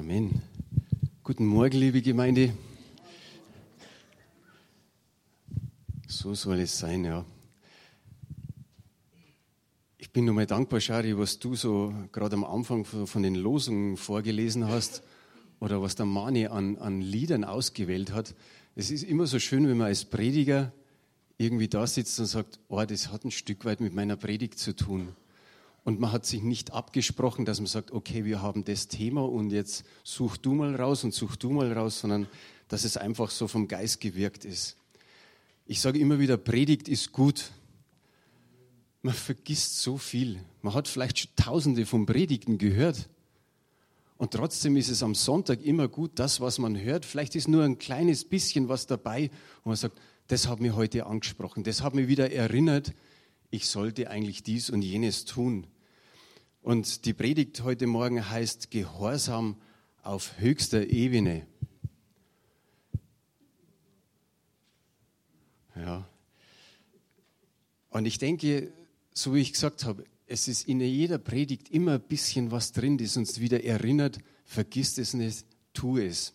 Amen. 0.00 0.40
Guten 1.22 1.44
Morgen, 1.44 1.76
liebe 1.76 2.00
Gemeinde. 2.00 2.54
So 6.08 6.32
soll 6.32 6.60
es 6.60 6.78
sein, 6.78 7.04
ja. 7.04 7.26
Ich 9.98 10.10
bin 10.10 10.24
nochmal 10.24 10.46
dankbar, 10.46 10.80
Shari, 10.80 11.18
was 11.18 11.38
du 11.38 11.54
so 11.54 11.92
gerade 12.12 12.34
am 12.34 12.44
Anfang 12.44 12.86
von 12.86 13.22
den 13.22 13.34
Losungen 13.34 13.98
vorgelesen 13.98 14.68
hast 14.68 15.02
oder 15.58 15.82
was 15.82 15.96
der 15.96 16.06
Mani 16.06 16.46
an, 16.46 16.78
an 16.78 17.02
Liedern 17.02 17.44
ausgewählt 17.44 18.10
hat. 18.10 18.34
Es 18.76 18.90
ist 18.90 19.02
immer 19.02 19.26
so 19.26 19.38
schön, 19.38 19.68
wenn 19.68 19.76
man 19.76 19.88
als 19.88 20.06
Prediger 20.06 20.72
irgendwie 21.36 21.68
da 21.68 21.86
sitzt 21.86 22.18
und 22.18 22.24
sagt, 22.24 22.58
oh, 22.68 22.82
das 22.82 23.12
hat 23.12 23.26
ein 23.26 23.30
Stück 23.30 23.66
weit 23.66 23.82
mit 23.82 23.92
meiner 23.94 24.16
Predigt 24.16 24.58
zu 24.58 24.74
tun. 24.74 25.14
Und 25.84 25.98
man 25.98 26.12
hat 26.12 26.26
sich 26.26 26.42
nicht 26.42 26.72
abgesprochen, 26.72 27.44
dass 27.44 27.58
man 27.58 27.66
sagt, 27.66 27.90
okay, 27.90 28.24
wir 28.24 28.42
haben 28.42 28.64
das 28.64 28.88
Thema 28.88 29.22
und 29.22 29.50
jetzt 29.50 29.84
such 30.04 30.36
du 30.36 30.54
mal 30.54 30.74
raus 30.76 31.04
und 31.04 31.14
such 31.14 31.36
du 31.36 31.50
mal 31.50 31.72
raus, 31.72 32.00
sondern 32.00 32.26
dass 32.68 32.84
es 32.84 32.96
einfach 32.96 33.30
so 33.30 33.48
vom 33.48 33.66
Geist 33.66 34.00
gewirkt 34.00 34.44
ist. 34.44 34.76
Ich 35.66 35.80
sage 35.80 35.98
immer 35.98 36.18
wieder, 36.18 36.36
Predigt 36.36 36.88
ist 36.88 37.12
gut. 37.12 37.50
Man 39.02 39.14
vergisst 39.14 39.80
so 39.80 39.96
viel. 39.96 40.40
Man 40.62 40.74
hat 40.74 40.86
vielleicht 40.86 41.18
schon 41.18 41.30
tausende 41.36 41.86
von 41.86 42.06
Predigten 42.06 42.58
gehört. 42.58 43.08
Und 44.18 44.32
trotzdem 44.32 44.76
ist 44.76 44.90
es 44.90 45.02
am 45.02 45.14
Sonntag 45.14 45.62
immer 45.62 45.88
gut, 45.88 46.10
das, 46.16 46.42
was 46.42 46.58
man 46.58 46.78
hört. 46.78 47.06
Vielleicht 47.06 47.34
ist 47.36 47.48
nur 47.48 47.64
ein 47.64 47.78
kleines 47.78 48.24
bisschen 48.24 48.68
was 48.68 48.86
dabei, 48.86 49.30
wo 49.64 49.70
man 49.70 49.76
sagt, 49.76 49.98
das 50.26 50.46
hat 50.46 50.60
mich 50.60 50.74
heute 50.74 51.06
angesprochen, 51.06 51.64
das 51.64 51.82
hat 51.82 51.94
mich 51.94 52.06
wieder 52.06 52.30
erinnert, 52.30 52.92
ich 53.50 53.66
sollte 53.66 54.10
eigentlich 54.10 54.42
dies 54.42 54.70
und 54.70 54.82
jenes 54.82 55.24
tun. 55.24 55.66
Und 56.62 57.04
die 57.04 57.14
Predigt 57.14 57.62
heute 57.62 57.86
Morgen 57.86 58.28
heißt 58.28 58.70
Gehorsam 58.70 59.56
auf 60.02 60.38
höchster 60.38 60.88
Ebene. 60.88 61.46
Ja. 65.74 66.06
Und 67.88 68.04
ich 68.04 68.18
denke, 68.18 68.72
so 69.12 69.34
wie 69.34 69.40
ich 69.40 69.52
gesagt 69.52 69.84
habe, 69.84 70.04
es 70.26 70.46
ist 70.46 70.68
in 70.68 70.80
jeder 70.80 71.18
Predigt 71.18 71.70
immer 71.70 71.94
ein 71.94 72.02
bisschen 72.02 72.50
was 72.50 72.72
drin, 72.72 72.98
das 72.98 73.16
uns 73.16 73.40
wieder 73.40 73.64
erinnert, 73.64 74.18
vergiss 74.44 74.96
es 74.98 75.14
nicht, 75.14 75.44
tu 75.72 75.98
es. 75.98 76.34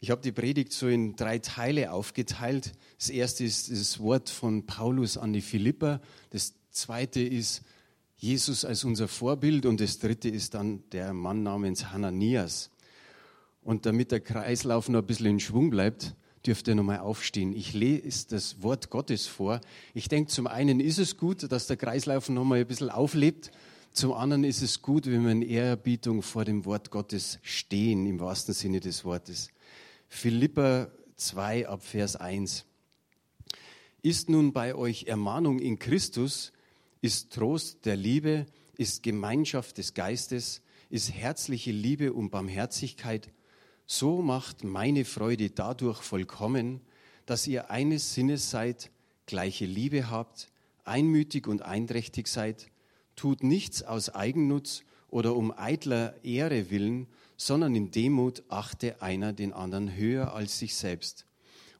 Ich 0.00 0.10
habe 0.10 0.22
die 0.22 0.32
Predigt 0.32 0.72
so 0.72 0.86
in 0.86 1.16
drei 1.16 1.38
Teile 1.38 1.92
aufgeteilt. 1.92 2.72
Das 2.98 3.10
erste 3.10 3.42
ist 3.42 3.70
das 3.70 3.98
Wort 3.98 4.30
von 4.30 4.64
Paulus 4.64 5.18
an 5.18 5.32
die 5.32 5.40
Philipper. 5.40 6.00
Das 6.30 6.54
zweite 6.70 7.20
ist 7.20 7.62
Jesus 8.16 8.64
als 8.64 8.84
unser 8.84 9.08
Vorbild. 9.08 9.66
Und 9.66 9.80
das 9.80 9.98
dritte 9.98 10.28
ist 10.28 10.54
dann 10.54 10.88
der 10.90 11.12
Mann 11.12 11.42
namens 11.42 11.90
Hananias. 11.90 12.70
Und 13.60 13.86
damit 13.86 14.12
der 14.12 14.20
Kreislauf 14.20 14.88
noch 14.88 15.00
ein 15.00 15.06
bisschen 15.06 15.26
in 15.26 15.40
Schwung 15.40 15.70
bleibt, 15.70 16.14
dürft 16.46 16.68
ihr 16.68 16.76
nochmal 16.76 17.00
aufstehen. 17.00 17.52
Ich 17.52 17.74
lese 17.74 18.28
das 18.28 18.62
Wort 18.62 18.90
Gottes 18.90 19.26
vor. 19.26 19.60
Ich 19.94 20.08
denke, 20.08 20.30
zum 20.30 20.46
einen 20.46 20.78
ist 20.78 20.98
es 20.98 21.16
gut, 21.16 21.50
dass 21.50 21.66
der 21.66 21.76
Kreislauf 21.76 22.28
nochmal 22.28 22.60
ein 22.60 22.66
bisschen 22.68 22.90
auflebt. 22.90 23.50
Zum 23.92 24.12
anderen 24.12 24.44
ist 24.44 24.62
es 24.62 24.80
gut, 24.80 25.06
wenn 25.06 25.24
wir 25.24 25.32
in 25.32 25.42
Ehrerbietung 25.42 26.22
vor 26.22 26.44
dem 26.44 26.64
Wort 26.66 26.92
Gottes 26.92 27.40
stehen, 27.42 28.06
im 28.06 28.20
wahrsten 28.20 28.54
Sinne 28.54 28.78
des 28.78 29.04
Wortes. 29.04 29.50
Philippa 30.08 30.90
2 31.16 31.68
ab 31.68 31.82
Vers 31.84 32.16
1. 32.16 32.64
Ist 34.02 34.28
nun 34.28 34.52
bei 34.52 34.74
euch 34.74 35.04
Ermahnung 35.04 35.58
in 35.58 35.78
Christus, 35.78 36.52
ist 37.00 37.32
Trost 37.32 37.84
der 37.84 37.96
Liebe, 37.96 38.46
ist 38.76 39.02
Gemeinschaft 39.02 39.78
des 39.78 39.94
Geistes, 39.94 40.62
ist 40.88 41.12
herzliche 41.12 41.72
Liebe 41.72 42.12
und 42.12 42.30
Barmherzigkeit, 42.30 43.30
so 43.86 44.22
macht 44.22 44.64
meine 44.64 45.04
Freude 45.04 45.50
dadurch 45.50 46.00
vollkommen, 46.02 46.80
dass 47.26 47.46
ihr 47.46 47.70
eines 47.70 48.14
Sinnes 48.14 48.50
seid, 48.50 48.90
gleiche 49.26 49.66
Liebe 49.66 50.10
habt, 50.10 50.50
einmütig 50.84 51.46
und 51.46 51.62
einträchtig 51.62 52.28
seid, 52.28 52.70
tut 53.14 53.42
nichts 53.42 53.82
aus 53.82 54.14
Eigennutz 54.14 54.84
oder 55.08 55.36
um 55.36 55.52
eitler 55.56 56.14
Ehre 56.24 56.70
willen, 56.70 57.06
sondern 57.38 57.74
in 57.76 57.90
Demut 57.92 58.42
achte 58.48 59.00
einer 59.00 59.32
den 59.32 59.54
anderen 59.54 59.96
höher 59.96 60.34
als 60.34 60.58
sich 60.58 60.74
selbst. 60.74 61.24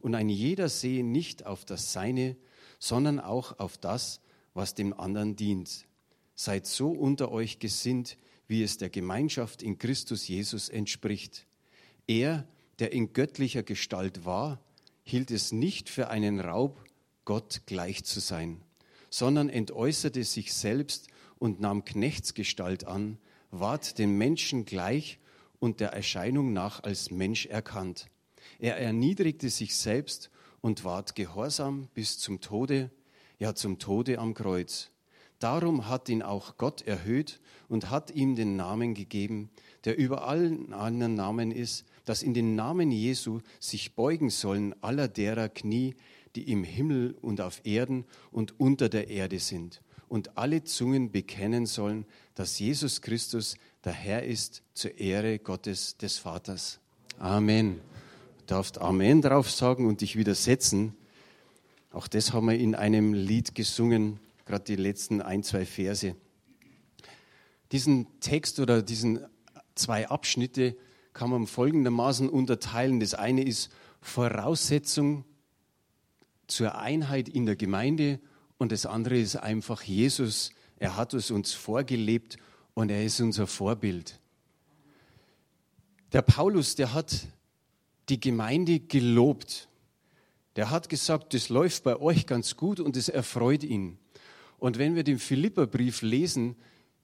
Und 0.00 0.14
ein 0.14 0.28
jeder 0.28 0.68
sehe 0.68 1.04
nicht 1.04 1.44
auf 1.44 1.64
das 1.64 1.92
Seine, 1.92 2.36
sondern 2.78 3.18
auch 3.18 3.58
auf 3.58 3.76
das, 3.76 4.20
was 4.54 4.74
dem 4.74 4.94
anderen 4.94 5.34
dient. 5.34 5.86
Seid 6.36 6.66
so 6.66 6.90
unter 6.92 7.32
euch 7.32 7.58
gesinnt, 7.58 8.16
wie 8.46 8.62
es 8.62 8.78
der 8.78 8.88
Gemeinschaft 8.88 9.62
in 9.62 9.78
Christus 9.78 10.28
Jesus 10.28 10.68
entspricht. 10.68 11.46
Er, 12.06 12.46
der 12.78 12.92
in 12.92 13.12
göttlicher 13.12 13.64
Gestalt 13.64 14.24
war, 14.24 14.60
hielt 15.02 15.32
es 15.32 15.50
nicht 15.50 15.90
für 15.90 16.08
einen 16.08 16.38
Raub, 16.38 16.84
Gott 17.24 17.62
gleich 17.66 18.04
zu 18.04 18.20
sein, 18.20 18.62
sondern 19.10 19.50
entäußerte 19.50 20.22
sich 20.22 20.54
selbst 20.54 21.08
und 21.38 21.60
nahm 21.60 21.84
Knechtsgestalt 21.84 22.84
an, 22.84 23.18
ward 23.50 23.98
den 23.98 24.16
Menschen 24.16 24.64
gleich 24.64 25.18
und 25.58 25.80
der 25.80 25.92
Erscheinung 25.92 26.52
nach 26.52 26.82
als 26.82 27.10
Mensch 27.10 27.46
erkannt. 27.46 28.06
Er 28.58 28.78
erniedrigte 28.78 29.50
sich 29.50 29.76
selbst 29.76 30.30
und 30.60 30.84
ward 30.84 31.14
gehorsam 31.14 31.88
bis 31.94 32.18
zum 32.18 32.40
Tode, 32.40 32.90
ja 33.38 33.54
zum 33.54 33.78
Tode 33.78 34.18
am 34.18 34.34
Kreuz. 34.34 34.90
Darum 35.38 35.88
hat 35.88 36.08
ihn 36.08 36.22
auch 36.22 36.56
Gott 36.56 36.82
erhöht 36.82 37.40
und 37.68 37.90
hat 37.90 38.10
ihm 38.10 38.34
den 38.34 38.56
Namen 38.56 38.94
gegeben, 38.94 39.50
der 39.84 39.96
über 39.96 40.26
allen 40.26 40.72
anderen 40.72 41.14
Namen 41.14 41.52
ist, 41.52 41.84
dass 42.04 42.22
in 42.22 42.34
den 42.34 42.56
Namen 42.56 42.90
Jesu 42.90 43.40
sich 43.60 43.94
beugen 43.94 44.30
sollen 44.30 44.74
aller 44.82 45.06
derer 45.06 45.48
Knie, 45.48 45.94
die 46.34 46.50
im 46.50 46.64
Himmel 46.64 47.16
und 47.20 47.40
auf 47.40 47.60
Erden 47.64 48.04
und 48.32 48.58
unter 48.58 48.88
der 48.88 49.08
Erde 49.08 49.38
sind, 49.38 49.80
und 50.08 50.36
alle 50.36 50.64
Zungen 50.64 51.10
bekennen 51.10 51.66
sollen, 51.66 52.06
dass 52.34 52.58
Jesus 52.58 53.02
Christus 53.02 53.56
der 53.84 53.92
Herr 53.92 54.24
ist 54.24 54.62
zur 54.74 54.98
Ehre 54.98 55.38
Gottes 55.38 55.96
des 55.96 56.18
Vaters. 56.18 56.80
Amen. 57.18 57.80
Du 58.38 58.44
darfst 58.46 58.78
Amen 58.78 59.22
drauf 59.22 59.50
sagen 59.50 59.86
und 59.86 60.00
dich 60.00 60.16
widersetzen. 60.16 60.94
Auch 61.90 62.06
das 62.06 62.32
haben 62.32 62.46
wir 62.46 62.58
in 62.58 62.74
einem 62.74 63.14
Lied 63.14 63.54
gesungen, 63.54 64.20
gerade 64.44 64.64
die 64.64 64.76
letzten 64.76 65.22
ein, 65.22 65.42
zwei 65.42 65.64
Verse. 65.64 66.14
Diesen 67.72 68.06
Text 68.20 68.60
oder 68.60 68.82
diesen 68.82 69.20
zwei 69.74 70.08
Abschnitte 70.08 70.76
kann 71.12 71.30
man 71.30 71.46
folgendermaßen 71.46 72.28
unterteilen. 72.28 73.00
Das 73.00 73.14
eine 73.14 73.42
ist 73.42 73.70
Voraussetzung 74.00 75.24
zur 76.46 76.78
Einheit 76.78 77.28
in 77.28 77.46
der 77.46 77.56
Gemeinde 77.56 78.20
und 78.58 78.72
das 78.72 78.86
andere 78.86 79.18
ist 79.18 79.36
einfach 79.36 79.82
Jesus. 79.82 80.50
Er 80.78 80.96
hat 80.96 81.14
es 81.14 81.30
uns 81.30 81.54
vorgelebt 81.54 82.36
und 82.74 82.90
er 82.90 83.04
ist 83.04 83.20
unser 83.20 83.46
Vorbild. 83.46 84.20
Der 86.12 86.22
Paulus, 86.22 86.74
der 86.74 86.94
hat 86.94 87.26
die 88.08 88.20
Gemeinde 88.20 88.80
gelobt. 88.80 89.68
Der 90.56 90.70
hat 90.70 90.88
gesagt, 90.88 91.34
das 91.34 91.48
läuft 91.48 91.84
bei 91.84 91.96
euch 91.96 92.26
ganz 92.26 92.56
gut 92.56 92.80
und 92.80 92.96
es 92.96 93.08
erfreut 93.08 93.62
ihn. 93.62 93.98
Und 94.58 94.78
wenn 94.78 94.96
wir 94.96 95.04
den 95.04 95.18
Philipperbrief 95.18 96.02
lesen, 96.02 96.56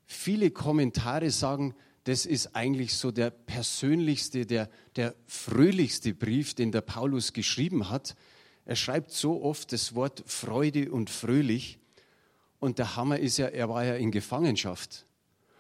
viele 0.07 0.51
Kommentare 0.51 1.31
sagen, 1.31 1.75
das 2.05 2.27
ist 2.27 2.55
eigentlich 2.55 2.95
so 2.95 3.11
der 3.11 3.31
persönlichste, 3.31 4.45
der, 4.45 4.69
der 4.97 5.15
fröhlichste 5.27 6.15
Brief, 6.15 6.55
den 6.55 6.73
der 6.73 6.83
Paulus 6.83 7.33
geschrieben 7.33 7.89
hat. 7.89 8.15
Er 8.67 8.77
schreibt 8.77 9.11
so 9.11 9.43
oft 9.43 9.73
das 9.73 9.95
Wort 9.95 10.23
Freude 10.27 10.91
und 10.91 11.11
fröhlich. 11.11 11.79
Und 12.61 12.79
der 12.79 12.97
Hammer 12.97 13.19
ist 13.19 13.37
ja, 13.37 13.47
er 13.49 13.69
war 13.69 13.85
ja 13.85 13.95
in 13.95 14.11
Gefangenschaft. 14.11 15.05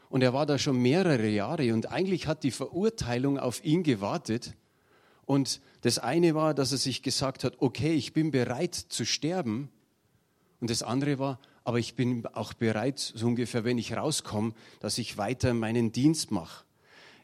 Und 0.08 0.22
er 0.22 0.32
war 0.32 0.46
da 0.46 0.58
schon 0.58 0.80
mehrere 0.80 1.28
Jahre 1.28 1.74
und 1.74 1.90
eigentlich 1.90 2.26
hat 2.26 2.44
die 2.44 2.50
Verurteilung 2.50 3.38
auf 3.38 3.64
ihn 3.64 3.82
gewartet. 3.82 4.54
Und 5.26 5.60
das 5.80 5.98
eine 5.98 6.34
war, 6.34 6.54
dass 6.54 6.72
er 6.72 6.78
sich 6.78 7.02
gesagt 7.02 7.44
hat, 7.44 7.56
okay, 7.58 7.94
ich 7.94 8.12
bin 8.12 8.30
bereit 8.30 8.74
zu 8.74 9.04
sterben. 9.04 9.70
Und 10.60 10.70
das 10.70 10.82
andere 10.82 11.18
war, 11.18 11.40
aber 11.64 11.78
ich 11.78 11.94
bin 11.94 12.24
auch 12.26 12.52
bereit, 12.52 12.98
so 13.00 13.26
ungefähr, 13.26 13.64
wenn 13.64 13.78
ich 13.78 13.96
rauskomme, 13.96 14.52
dass 14.80 14.98
ich 14.98 15.18
weiter 15.18 15.52
meinen 15.52 15.92
Dienst 15.92 16.30
mache. 16.30 16.64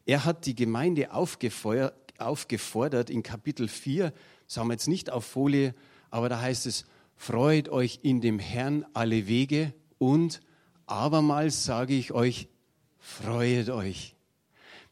Er 0.04 0.24
hat 0.24 0.46
die 0.46 0.54
Gemeinde 0.56 1.12
aufgefordert 1.12 3.10
in 3.10 3.22
Kapitel 3.22 3.68
4, 3.68 4.12
das 4.50 4.56
haben 4.56 4.66
wir 4.66 4.74
jetzt 4.74 4.88
nicht 4.88 5.10
auf 5.10 5.24
Folie, 5.24 5.76
aber 6.10 6.28
da 6.28 6.40
heißt 6.40 6.66
es, 6.66 6.84
freut 7.14 7.68
euch 7.68 8.00
in 8.02 8.20
dem 8.20 8.40
Herrn 8.40 8.84
alle 8.94 9.28
Wege 9.28 9.72
und 9.98 10.40
abermals 10.86 11.64
sage 11.64 11.94
ich 11.94 12.10
euch, 12.10 12.48
freut 12.98 13.70
euch. 13.70 14.16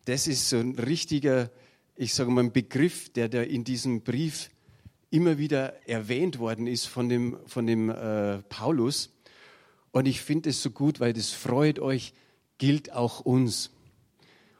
Das 0.05 0.28
ist 0.28 0.49
so 0.49 0.58
ein 0.58 0.76
richtiger, 0.76 1.50
ich 1.96 2.14
sage 2.14 2.31
mal, 2.31 2.44
ein 2.44 2.52
Begriff, 2.52 3.12
der 3.12 3.28
da 3.28 3.43
in 3.43 3.64
diesem 3.64 4.02
Brief 4.02 4.49
immer 5.10 5.38
wieder 5.38 5.88
erwähnt 5.88 6.38
worden 6.38 6.69
ist 6.69 6.87
von 6.87 7.08
dem, 7.08 7.37
von 7.46 7.66
dem 7.66 7.90
äh, 7.90 8.38
Paulus. 8.43 9.10
Und 9.90 10.06
ich 10.06 10.20
finde 10.20 10.50
es 10.50 10.62
so 10.62 10.70
gut, 10.70 11.00
weil 11.00 11.14
das 11.14 11.31
freut 11.31 11.81
euch, 11.81 12.12
gilt 12.58 12.93
auch 12.93 13.19
uns. 13.19 13.72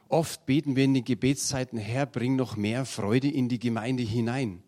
Oft 0.09 0.45
beten 0.45 0.75
wir 0.75 0.83
in 0.83 0.93
den 0.93 1.05
Gebetszeiten, 1.05 1.79
Herr, 1.79 2.05
bring 2.05 2.35
noch 2.35 2.57
mehr 2.57 2.83
Freude 2.83 3.29
in 3.29 3.47
die 3.47 3.59
Gemeinde 3.59 4.03
hinein. 4.03 4.61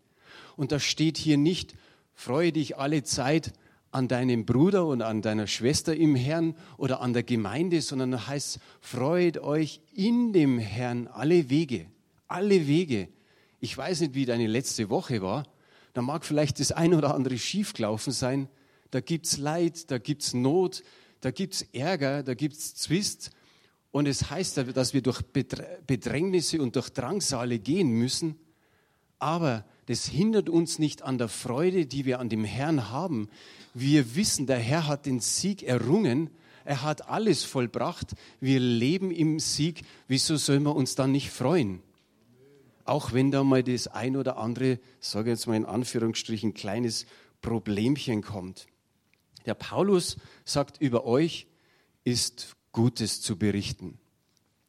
Und 0.55 0.71
da 0.71 0.79
steht 0.79 1.17
hier 1.17 1.37
nicht, 1.37 1.75
freue 2.13 2.51
dich 2.51 2.77
alle 2.77 3.03
Zeit 3.03 3.53
an 3.91 4.07
deinem 4.07 4.45
Bruder 4.45 4.85
und 4.87 5.01
an 5.01 5.21
deiner 5.21 5.47
Schwester 5.47 5.95
im 5.95 6.15
Herrn 6.15 6.55
oder 6.77 7.01
an 7.01 7.13
der 7.13 7.23
Gemeinde, 7.23 7.81
sondern 7.81 8.11
da 8.11 8.27
heißt, 8.27 8.59
freut 8.79 9.37
euch 9.39 9.81
in 9.93 10.31
dem 10.31 10.59
Herrn 10.59 11.07
alle 11.07 11.49
Wege, 11.49 11.87
alle 12.27 12.67
Wege. 12.67 13.09
Ich 13.59 13.77
weiß 13.77 14.01
nicht, 14.01 14.15
wie 14.15 14.25
deine 14.25 14.47
letzte 14.47 14.89
Woche 14.89 15.21
war. 15.21 15.43
Da 15.93 16.01
mag 16.01 16.25
vielleicht 16.25 16.59
das 16.59 16.71
ein 16.71 16.93
oder 16.93 17.13
andere 17.13 17.37
schiefgelaufen 17.37 18.13
sein. 18.13 18.47
Da 18.91 19.01
gibt's 19.01 19.37
Leid, 19.37 19.91
da 19.91 19.97
gibt's 19.97 20.33
Not, 20.33 20.83
da 21.19 21.31
gibt's 21.31 21.63
Ärger, 21.73 22.23
da 22.23 22.33
gibt's 22.33 22.75
Zwist. 22.75 23.31
Und 23.91 24.07
es 24.07 24.29
heißt, 24.29 24.57
dass 24.73 24.93
wir 24.93 25.01
durch 25.01 25.21
Bedrängnisse 25.21 26.61
und 26.61 26.77
durch 26.77 26.89
Drangsale 26.89 27.59
gehen 27.59 27.89
müssen. 27.89 28.39
Aber 29.19 29.65
das 29.91 30.05
hindert 30.05 30.47
uns 30.47 30.79
nicht 30.79 31.01
an 31.01 31.17
der 31.17 31.27
Freude, 31.27 31.85
die 31.85 32.05
wir 32.05 32.21
an 32.21 32.29
dem 32.29 32.45
Herrn 32.45 32.91
haben. 32.91 33.27
Wir 33.73 34.15
wissen, 34.15 34.47
der 34.47 34.57
Herr 34.57 34.87
hat 34.87 35.05
den 35.05 35.19
Sieg 35.19 35.63
errungen. 35.63 36.29
Er 36.63 36.81
hat 36.81 37.09
alles 37.09 37.43
vollbracht. 37.43 38.13
Wir 38.39 38.61
leben 38.61 39.11
im 39.11 39.41
Sieg. 39.41 39.81
Wieso 40.07 40.37
sollen 40.37 40.63
wir 40.63 40.77
uns 40.77 40.95
dann 40.95 41.11
nicht 41.11 41.29
freuen? 41.29 41.81
Auch 42.85 43.11
wenn 43.11 43.31
da 43.31 43.43
mal 43.43 43.63
das 43.63 43.89
ein 43.89 44.15
oder 44.15 44.37
andere, 44.37 44.79
sage 45.01 45.31
jetzt 45.31 45.45
mal 45.47 45.57
in 45.57 45.65
Anführungsstrichen, 45.65 46.53
kleines 46.53 47.05
Problemchen 47.41 48.21
kommt. 48.21 48.67
Der 49.45 49.55
Paulus 49.55 50.15
sagt 50.45 50.79
über 50.79 51.05
euch, 51.05 51.47
ist 52.05 52.55
Gutes 52.71 53.21
zu 53.21 53.37
berichten. 53.37 53.99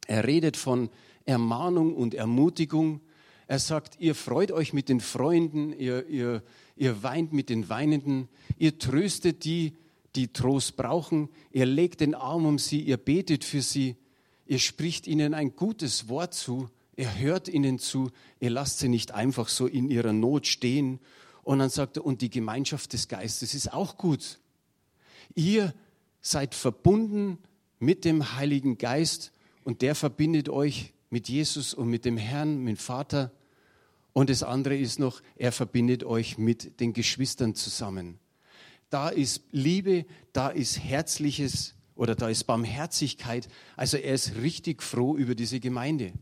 Er 0.05 0.27
redet 0.27 0.57
von 0.57 0.89
Ermahnung 1.23 1.95
und 1.95 2.13
Ermutigung. 2.13 2.99
Er 3.47 3.59
sagt, 3.59 3.99
ihr 3.99 4.15
freut 4.15 4.51
euch 4.51 4.73
mit 4.73 4.89
den 4.89 4.99
Freunden, 4.99 5.73
ihr, 5.73 6.07
ihr, 6.07 6.43
ihr 6.75 7.03
weint 7.03 7.33
mit 7.33 7.49
den 7.49 7.69
Weinenden, 7.69 8.29
ihr 8.57 8.77
tröstet 8.77 9.43
die, 9.43 9.73
die 10.15 10.31
Trost 10.31 10.77
brauchen, 10.77 11.29
ihr 11.51 11.65
legt 11.65 12.01
den 12.01 12.15
Arm 12.15 12.45
um 12.45 12.59
sie, 12.59 12.81
ihr 12.81 12.97
betet 12.97 13.43
für 13.43 13.61
sie, 13.61 13.95
ihr 14.45 14.59
spricht 14.59 15.07
ihnen 15.07 15.33
ein 15.33 15.55
gutes 15.55 16.07
Wort 16.07 16.33
zu, 16.33 16.69
ihr 16.95 17.17
hört 17.17 17.47
ihnen 17.47 17.79
zu, 17.79 18.11
ihr 18.39 18.49
lasst 18.49 18.79
sie 18.79 18.89
nicht 18.89 19.11
einfach 19.11 19.49
so 19.49 19.67
in 19.67 19.89
ihrer 19.89 20.13
Not 20.13 20.47
stehen. 20.47 20.99
Und 21.41 21.59
dann 21.59 21.69
sagt 21.69 21.97
er, 21.97 22.05
und 22.05 22.21
die 22.21 22.29
Gemeinschaft 22.29 22.93
des 22.93 23.07
Geistes 23.07 23.53
ist 23.53 23.73
auch 23.73 23.97
gut. 23.97 24.39
Ihr 25.35 25.73
seid 26.21 26.55
verbunden 26.55 27.37
mit 27.79 28.05
dem 28.05 28.35
Heiligen 28.35 28.77
Geist 28.77 29.33
und 29.63 29.81
der 29.81 29.95
verbindet 29.95 30.47
euch 30.47 30.93
mit 31.13 31.29
Jesus 31.29 31.75
und 31.75 31.89
mit 31.89 32.05
dem 32.05 32.17
Herrn, 32.17 32.57
mit 32.57 32.75
dem 32.75 32.77
Vater. 32.77 33.31
Und 34.13 34.31
das 34.31 34.41
andere 34.41 34.75
ist 34.75 34.97
noch, 34.97 35.21
er 35.35 35.51
verbindet 35.51 36.03
euch 36.03 36.39
mit 36.39 36.79
den 36.79 36.91
Geschwistern 36.91 37.53
zusammen. 37.53 38.17
Da 38.89 39.09
ist 39.09 39.43
Liebe, 39.51 40.07
da 40.33 40.49
ist 40.49 40.83
Herzliches 40.83 41.75
oder 41.93 42.15
da 42.15 42.29
ist 42.29 42.45
Barmherzigkeit. 42.45 43.47
Also 43.75 43.97
er 43.97 44.15
ist 44.15 44.37
richtig 44.37 44.81
froh 44.81 45.15
über 45.15 45.35
diese 45.35 45.59
Gemeinde. 45.59 46.13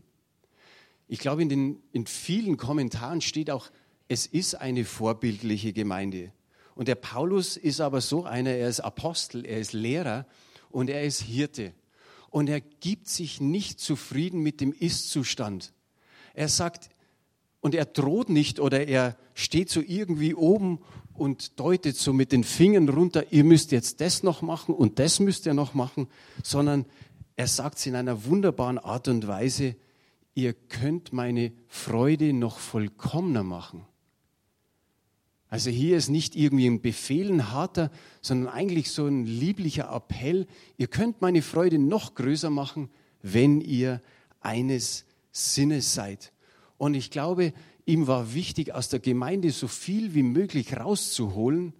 Ich 1.08 1.20
glaube, 1.20 1.40
in, 1.40 1.48
den, 1.48 1.82
in 1.92 2.06
vielen 2.06 2.58
Kommentaren 2.58 3.22
steht 3.22 3.50
auch, 3.50 3.70
es 4.08 4.26
ist 4.26 4.56
eine 4.56 4.84
vorbildliche 4.84 5.72
Gemeinde. 5.72 6.32
Und 6.74 6.88
der 6.88 6.96
Paulus 6.96 7.56
ist 7.56 7.80
aber 7.80 8.02
so 8.02 8.24
einer, 8.24 8.50
er 8.50 8.68
ist 8.68 8.80
Apostel, 8.80 9.46
er 9.46 9.58
ist 9.58 9.72
Lehrer 9.72 10.26
und 10.70 10.90
er 10.90 11.02
ist 11.02 11.22
Hirte. 11.22 11.72
Und 12.32 12.48
er 12.48 12.60
gibt 12.60 13.08
sich 13.08 13.40
nicht 13.40 13.78
zufrieden 13.78 14.40
mit 14.40 14.60
dem 14.60 14.72
Ist-Zustand. 14.72 15.72
Er 16.34 16.48
sagt, 16.48 16.88
und 17.60 17.74
er 17.74 17.84
droht 17.84 18.30
nicht 18.30 18.58
oder 18.58 18.88
er 18.88 19.16
steht 19.34 19.68
so 19.68 19.80
irgendwie 19.80 20.34
oben 20.34 20.80
und 21.12 21.60
deutet 21.60 21.96
so 21.96 22.12
mit 22.12 22.32
den 22.32 22.42
Fingern 22.42 22.88
runter, 22.88 23.32
ihr 23.32 23.44
müsst 23.44 23.70
jetzt 23.70 24.00
das 24.00 24.22
noch 24.22 24.42
machen 24.42 24.74
und 24.74 24.98
das 24.98 25.20
müsst 25.20 25.46
ihr 25.46 25.54
noch 25.54 25.74
machen, 25.74 26.08
sondern 26.42 26.86
er 27.36 27.46
sagt 27.46 27.78
es 27.78 27.86
in 27.86 27.94
einer 27.94 28.24
wunderbaren 28.24 28.78
Art 28.78 29.08
und 29.08 29.28
Weise, 29.28 29.76
ihr 30.34 30.54
könnt 30.54 31.12
meine 31.12 31.52
Freude 31.68 32.32
noch 32.32 32.58
vollkommener 32.58 33.42
machen. 33.42 33.86
Also 35.52 35.68
hier 35.68 35.98
ist 35.98 36.08
nicht 36.08 36.34
irgendwie 36.34 36.66
ein 36.66 36.80
Befehl, 36.80 37.30
ein 37.30 37.52
harter, 37.52 37.90
sondern 38.22 38.48
eigentlich 38.54 38.90
so 38.90 39.04
ein 39.04 39.26
lieblicher 39.26 39.94
Appell. 39.94 40.46
Ihr 40.78 40.86
könnt 40.86 41.20
meine 41.20 41.42
Freude 41.42 41.78
noch 41.78 42.14
größer 42.14 42.48
machen, 42.48 42.88
wenn 43.20 43.60
ihr 43.60 44.00
eines 44.40 45.04
Sinnes 45.30 45.92
seid. 45.92 46.32
Und 46.78 46.94
ich 46.94 47.10
glaube, 47.10 47.52
ihm 47.84 48.06
war 48.06 48.32
wichtig, 48.32 48.72
aus 48.72 48.88
der 48.88 49.00
Gemeinde 49.00 49.50
so 49.50 49.68
viel 49.68 50.14
wie 50.14 50.22
möglich 50.22 50.74
rauszuholen, 50.74 51.74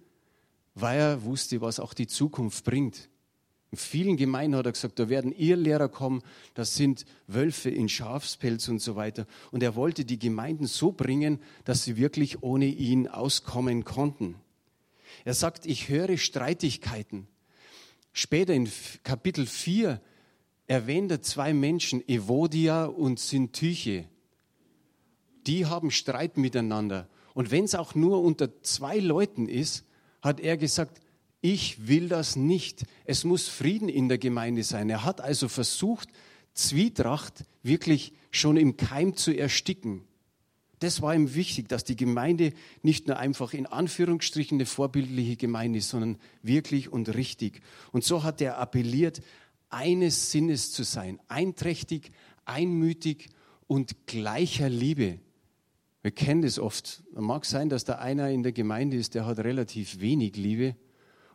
weil 0.75 0.99
er 0.99 1.23
wusste, 1.23 1.59
was 1.59 1.79
auch 1.79 1.95
die 1.95 2.05
Zukunft 2.05 2.65
bringt. 2.65 3.09
In 3.73 3.77
vielen 3.77 4.17
Gemeinden 4.17 4.55
hat 4.55 4.67
er 4.67 4.71
gesagt, 4.71 4.99
da 4.99 5.09
werden 5.09 5.31
Irrlehrer 5.31 5.89
kommen, 5.89 6.21
das 6.53 6.75
sind 6.75 7.07
Wölfe 7.25 7.71
in 7.71 7.89
Schafspelz 7.89 8.67
und 8.67 8.77
so 8.77 8.95
weiter. 8.95 9.25
Und 9.49 9.63
er 9.63 9.75
wollte 9.75 10.05
die 10.05 10.19
Gemeinden 10.19 10.67
so 10.67 10.91
bringen, 10.91 11.39
dass 11.65 11.83
sie 11.83 11.97
wirklich 11.97 12.43
ohne 12.43 12.67
ihn 12.67 13.07
auskommen 13.07 13.83
konnten. 13.83 14.35
Er 15.25 15.33
sagt, 15.33 15.65
ich 15.65 15.89
höre 15.89 16.17
Streitigkeiten. 16.17 17.27
Später 18.11 18.53
in 18.53 18.69
Kapitel 19.03 19.47
4 19.47 19.99
erwähnt 20.67 21.09
er 21.09 21.23
zwei 21.23 21.51
Menschen, 21.51 22.07
Evodia 22.07 22.85
und 22.85 23.19
Sintyche. 23.19 24.05
Die 25.47 25.65
haben 25.65 25.89
Streit 25.89 26.37
miteinander. 26.37 27.09
Und 27.33 27.49
wenn 27.49 27.63
es 27.63 27.73
auch 27.73 27.95
nur 27.95 28.21
unter 28.21 28.61
zwei 28.61 28.99
Leuten 28.99 29.49
ist, 29.49 29.83
hat 30.21 30.39
er 30.39 30.57
gesagt, 30.57 31.02
ich 31.43 31.89
will 31.89 32.07
das 32.07 32.37
nicht. 32.37 32.85
Es 33.03 33.25
muss 33.25 33.49
Frieden 33.49 33.89
in 33.89 34.07
der 34.07 34.17
Gemeinde 34.17 34.63
sein. 34.63 34.89
Er 34.89 35.03
hat 35.03 35.19
also 35.19 35.49
versucht, 35.49 36.07
Zwietracht 36.53 37.43
wirklich 37.63 38.13
schon 38.31 38.55
im 38.55 38.77
Keim 38.77 39.17
zu 39.17 39.37
ersticken. 39.37 40.05
Das 40.79 41.01
war 41.01 41.13
ihm 41.13 41.35
wichtig, 41.35 41.67
dass 41.67 41.83
die 41.83 41.97
Gemeinde 41.97 42.53
nicht 42.81 43.07
nur 43.07 43.17
einfach 43.17 43.53
in 43.53 43.65
Anführungsstrichen 43.65 44.55
eine 44.55 44.65
vorbildliche 44.65 45.35
Gemeinde 45.35 45.79
ist, 45.79 45.89
sondern 45.89 46.17
wirklich 46.43 46.93
und 46.93 47.13
richtig. 47.13 47.61
Und 47.91 48.05
so 48.05 48.23
hat 48.23 48.39
er 48.39 48.57
appelliert, 48.57 49.21
eines 49.69 50.31
Sinnes 50.31 50.71
zu 50.71 50.83
sein, 50.83 51.19
einträchtig, 51.27 52.11
einmütig 52.45 53.27
und 53.67 54.07
gleicher 54.07 54.69
Liebe. 54.69 55.19
Wir 56.03 56.11
kennen 56.11 56.41
das 56.41 56.57
oft. 56.57 57.03
Es 57.13 57.21
mag 57.21 57.43
sein, 57.43 57.67
dass 57.67 57.83
da 57.83 57.95
einer 57.95 58.29
in 58.29 58.43
der 58.43 58.53
Gemeinde 58.53 58.95
ist, 58.95 59.13
der 59.13 59.25
hat 59.25 59.39
relativ 59.39 59.99
wenig 59.99 60.37
Liebe 60.37 60.77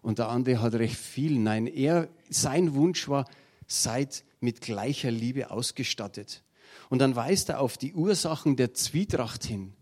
und 0.03 0.19
der 0.19 0.29
andere 0.29 0.61
hat 0.63 0.75
recht 0.75 0.97
viel. 0.97 1.39
Nein, 1.39 1.67
er, 1.67 2.09
sein 2.29 2.75
Wunsch 2.75 3.09
war, 3.09 3.29
seid 3.67 4.25
mit 4.41 4.61
gleicher 4.61 5.11
Liebe 5.11 5.51
ausgestattet. 5.51 6.43
Und 6.91 7.01
dann 7.01 7.17
weist 7.17 7.49
er 7.49 7.61
auf 7.61 7.77
die 7.77 7.95
Ursachen 7.95 8.57
der 8.57 8.75
Zwietracht 8.75 9.45
hin. 9.45 9.73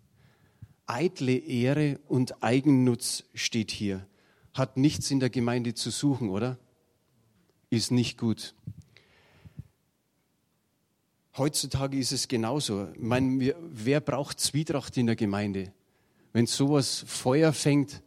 Eitle 0.87 1.37
Ehre 1.37 1.99
und 2.07 2.43
Eigennutz 2.43 3.25
steht 3.35 3.71
hier. 3.71 4.07
Hat 4.55 4.77
nichts 4.77 5.11
in 5.11 5.21
der 5.21 5.31
Gemeinde 5.31 5.75
zu 5.75 5.91
suchen, 5.91 6.31
oder? 6.31 6.59
Ist 7.71 7.91
nicht 7.91 8.19
gut. 8.19 8.55
Heutzutage 11.37 11.99
ist 11.99 12.13
es 12.13 12.29
genauso. 12.29 12.89
Ich 12.95 13.01
meine, 13.01 13.55
wer 13.61 14.01
braucht 14.01 14.41
Zwietracht 14.41 14.97
in 14.97 15.07
der 15.07 15.17
Gemeinde? 15.17 15.73
Wenn 16.33 16.47
sowas 16.47 17.05
Feuer 17.07 17.53
fängt, 17.53 18.03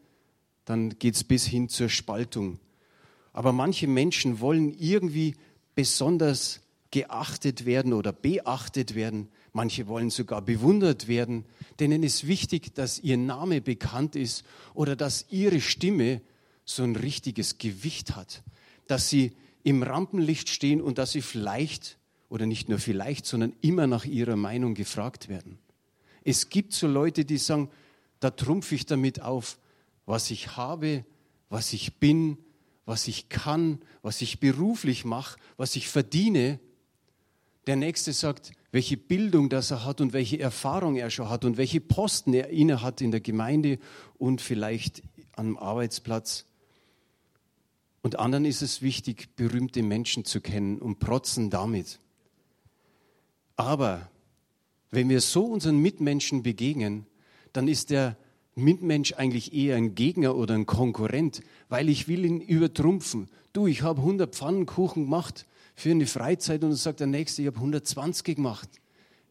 dann 0.70 1.00
geht 1.00 1.16
es 1.16 1.24
bis 1.24 1.48
hin 1.48 1.68
zur 1.68 1.90
Spaltung. 1.90 2.60
Aber 3.34 3.54
manche 3.54 3.88
Menschen 3.88 4.40
wollen 4.40 4.72
irgendwie 4.78 5.34
besonders 5.74 6.62
geachtet 6.92 7.66
werden 7.66 7.92
oder 7.92 8.14
beachtet 8.14 8.94
werden. 8.94 9.30
Manche 9.52 9.88
wollen 9.88 10.12
sogar 10.12 10.44
bewundert 10.44 11.08
werden. 11.08 11.46
Denen 11.80 12.04
ist 12.04 12.28
wichtig, 12.28 12.76
dass 12.76 13.00
ihr 13.00 13.18
Name 13.18 13.62
bekannt 13.62 14.16
ist 14.16 14.44
oder 14.76 14.96
dass 14.96 15.26
ihre 15.32 15.60
Stimme 15.60 16.22
so 16.66 16.84
ein 16.84 16.96
richtiges 16.96 17.58
Gewicht 17.58 18.16
hat. 18.16 18.44
Dass 18.86 19.10
sie 19.10 19.32
im 19.64 19.82
Rampenlicht 19.82 20.50
stehen 20.50 20.82
und 20.82 21.00
dass 21.00 21.14
sie 21.14 21.24
vielleicht 21.24 21.98
oder 22.30 22.46
nicht 22.46 22.70
nur 22.70 22.78
vielleicht, 22.78 23.26
sondern 23.26 23.54
immer 23.62 23.88
nach 23.88 24.06
ihrer 24.06 24.36
Meinung 24.36 24.76
gefragt 24.76 25.30
werden. 25.30 25.58
Es 26.24 26.50
gibt 26.50 26.74
so 26.74 26.88
Leute, 26.88 27.26
die 27.26 27.40
sagen, 27.40 27.72
da 28.20 28.30
trumpfe 28.30 28.76
ich 28.76 28.86
damit 28.86 29.22
auf, 29.22 29.58
was 30.10 30.32
ich 30.32 30.58
habe, 30.58 31.06
was 31.50 31.72
ich 31.72 32.00
bin, 32.00 32.39
was 32.86 33.08
ich 33.08 33.30
kann, 33.30 33.80
was 34.01 34.22
ich 34.24 34.39
beruflich 34.39 35.06
mache, 35.06 35.39
was 35.56 35.75
ich 35.75 35.88
verdiene. 35.88 36.60
Der 37.68 37.75
Nächste 37.75 38.12
sagt, 38.12 38.51
welche 38.72 38.98
Bildung 38.98 39.50
das 39.50 39.70
er 39.70 39.86
hat 39.86 40.01
und 40.01 40.12
welche 40.12 40.39
Erfahrung 40.39 40.96
er 40.96 41.12
schon 41.12 41.30
hat 41.30 41.46
und 41.46 41.58
welche 41.58 41.80
Posten 41.80 42.34
er 42.34 42.50
inne 42.50 42.82
hat 42.82 43.01
in 43.01 43.12
der 43.12 43.20
Gemeinde 43.20 43.78
und 44.18 44.42
vielleicht 44.42 45.04
am 45.36 45.58
Arbeitsplatz. 45.58 46.46
Und 48.01 48.18
anderen 48.18 48.46
ist 48.46 48.63
es 48.63 48.82
wichtig, 48.82 49.36
berühmte 49.36 49.84
Menschen 49.84 50.25
zu 50.25 50.42
kennen 50.42 50.80
und 50.80 50.98
protzen 50.98 51.51
damit. 51.51 52.00
Aber 53.58 54.10
wenn 54.89 55.08
wir 55.08 55.22
so 55.22 55.46
unseren 55.46 55.78
Mitmenschen 55.78 56.42
begegnen, 56.42 57.06
dann 57.54 57.68
ist 57.68 57.92
der 57.92 58.18
Mitmensch 58.56 59.13
eigentlich 59.13 59.53
eher 59.53 59.75
ein 59.75 59.96
Gegner 59.96 60.36
oder 60.36 60.56
ein 60.56 60.65
Konkurrent, 60.65 61.41
weil 61.70 61.89
ich 61.89 62.08
will 62.08 62.25
ihn 62.25 62.41
übertrumpfen. 62.41 63.29
Du, 63.53 63.68
ich 63.68 63.82
habe 63.82 64.01
100 64.01 64.36
Pfannenkuchen 64.36 65.06
gemacht 65.06 65.46
für 65.75 65.91
eine 65.91 66.08
Freizeit 66.08 66.63
und 66.63 66.72
dann 66.72 66.77
sagt 66.77 67.00
der 67.00 67.08
Nächste, 67.08 67.41
ich 67.41 67.48
habe 67.48 67.58
120 67.58 68.36
gemacht. 68.36 68.70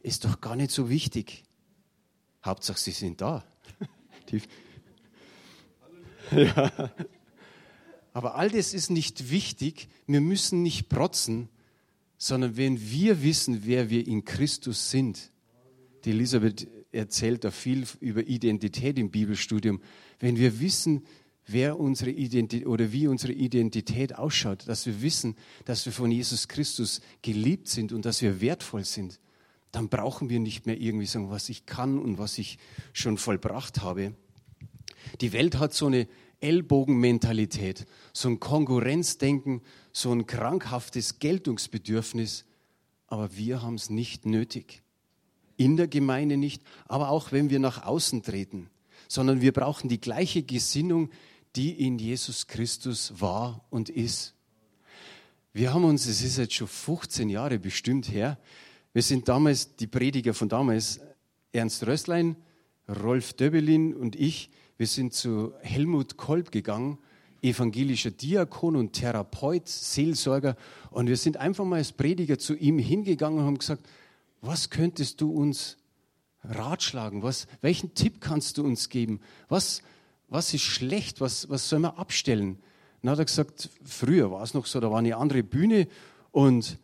Ist 0.02 0.24
doch 0.24 0.40
gar 0.40 0.56
nicht 0.56 0.70
so 0.70 0.88
wichtig. 0.88 1.44
Hauptsache, 2.44 2.78
sie 2.78 2.92
sind 2.92 3.20
da. 3.20 3.44
Ja. 6.30 6.92
Aber 8.12 8.34
all 8.34 8.50
das 8.50 8.74
ist 8.74 8.90
nicht 8.90 9.30
wichtig. 9.30 9.88
Wir 10.06 10.20
müssen 10.20 10.62
nicht 10.62 10.88
protzen, 10.88 11.48
sondern 12.16 12.56
wenn 12.56 12.90
wir 12.90 13.22
wissen, 13.22 13.64
wer 13.64 13.90
wir 13.90 14.06
in 14.06 14.24
Christus 14.24 14.90
sind. 14.90 15.30
Die 16.04 16.10
Elisabeth 16.10 16.66
erzählt 16.92 17.44
da 17.44 17.50
viel 17.50 17.84
über 18.00 18.26
Identität 18.26 18.98
im 18.98 19.10
Bibelstudium. 19.10 19.80
Wenn 20.18 20.36
wir 20.36 20.60
wissen, 20.60 21.04
wer 21.46 21.78
unsere 21.78 22.10
Identität 22.10 22.66
oder 22.66 22.92
wie 22.92 23.06
unsere 23.06 23.32
Identität 23.32 24.16
ausschaut, 24.16 24.68
dass 24.68 24.86
wir 24.86 25.02
wissen, 25.02 25.36
dass 25.64 25.84
wir 25.86 25.92
von 25.92 26.10
Jesus 26.10 26.48
Christus 26.48 27.00
geliebt 27.22 27.68
sind 27.68 27.92
und 27.92 28.04
dass 28.04 28.22
wir 28.22 28.40
wertvoll 28.40 28.84
sind, 28.84 29.20
dann 29.72 29.88
brauchen 29.88 30.30
wir 30.30 30.40
nicht 30.40 30.66
mehr 30.66 30.80
irgendwie 30.80 31.06
sagen, 31.06 31.30
was 31.30 31.48
ich 31.48 31.66
kann 31.66 31.98
und 31.98 32.18
was 32.18 32.38
ich 32.38 32.58
schon 32.92 33.18
vollbracht 33.18 33.82
habe. 33.82 34.14
Die 35.20 35.32
Welt 35.32 35.58
hat 35.58 35.74
so 35.74 35.86
eine 35.86 36.08
Ellbogenmentalität, 36.40 37.86
so 38.12 38.28
ein 38.28 38.40
Konkurrenzdenken, 38.40 39.62
so 39.92 40.12
ein 40.12 40.26
krankhaftes 40.26 41.18
Geltungsbedürfnis, 41.18 42.44
aber 43.06 43.36
wir 43.36 43.62
haben 43.62 43.74
es 43.74 43.90
nicht 43.90 44.26
nötig. 44.26 44.82
In 45.58 45.76
der 45.76 45.88
Gemeinde 45.88 46.38
nicht, 46.38 46.62
aber 46.86 47.10
auch 47.10 47.30
wenn 47.32 47.50
wir 47.50 47.58
nach 47.58 47.84
außen 47.84 48.22
treten, 48.22 48.70
sondern 49.08 49.42
wir 49.42 49.52
brauchen 49.52 49.90
die 49.90 50.00
gleiche 50.00 50.42
Gesinnung, 50.42 51.10
die 51.54 51.84
in 51.84 51.98
Jesus 51.98 52.46
Christus 52.46 53.20
war 53.20 53.62
und 53.68 53.90
ist. 53.90 54.34
Wir 55.52 55.74
haben 55.74 55.84
uns, 55.84 56.06
es 56.06 56.22
ist 56.22 56.38
jetzt 56.38 56.54
schon 56.54 56.68
15 56.68 57.28
Jahre 57.28 57.58
bestimmt 57.58 58.10
her, 58.10 58.38
wir 58.94 59.02
sind 59.02 59.28
damals, 59.28 59.76
die 59.76 59.86
Prediger 59.86 60.32
von 60.32 60.48
damals, 60.48 61.00
Ernst 61.52 61.86
Rösslein, 61.86 62.36
Rolf 62.88 63.34
Döbelin 63.34 63.94
und 63.94 64.16
ich, 64.16 64.50
wir 64.76 64.86
sind 64.86 65.12
zu 65.12 65.52
Helmut 65.60 66.16
Kolb 66.16 66.50
gegangen, 66.50 66.98
evangelischer 67.42 68.10
Diakon 68.10 68.76
und 68.76 68.94
Therapeut, 68.94 69.68
Seelsorger. 69.68 70.56
Und 70.90 71.08
wir 71.08 71.16
sind 71.16 71.36
einfach 71.36 71.64
mal 71.64 71.76
als 71.76 71.92
Prediger 71.92 72.38
zu 72.38 72.54
ihm 72.54 72.78
hingegangen 72.78 73.40
und 73.40 73.46
haben 73.46 73.58
gesagt, 73.58 73.88
was 74.40 74.70
könntest 74.70 75.20
du 75.20 75.30
uns 75.30 75.76
ratschlagen? 76.44 77.22
Was, 77.22 77.46
welchen 77.60 77.94
Tipp 77.94 78.20
kannst 78.20 78.58
du 78.58 78.64
uns 78.64 78.88
geben? 78.88 79.20
Was, 79.48 79.82
was 80.28 80.54
ist 80.54 80.62
schlecht? 80.62 81.20
Was, 81.20 81.48
was 81.48 81.68
sollen 81.68 81.82
wir 81.82 81.98
abstellen? 81.98 82.58
Dann 83.02 83.12
hat 83.12 83.18
er 83.18 83.24
gesagt, 83.24 83.70
früher 83.84 84.30
war 84.30 84.42
es 84.42 84.54
noch 84.54 84.66
so, 84.66 84.80
da 84.80 84.90
war 84.90 84.98
eine 84.98 85.16
andere 85.16 85.42
Bühne 85.42 85.88
und 86.32 86.78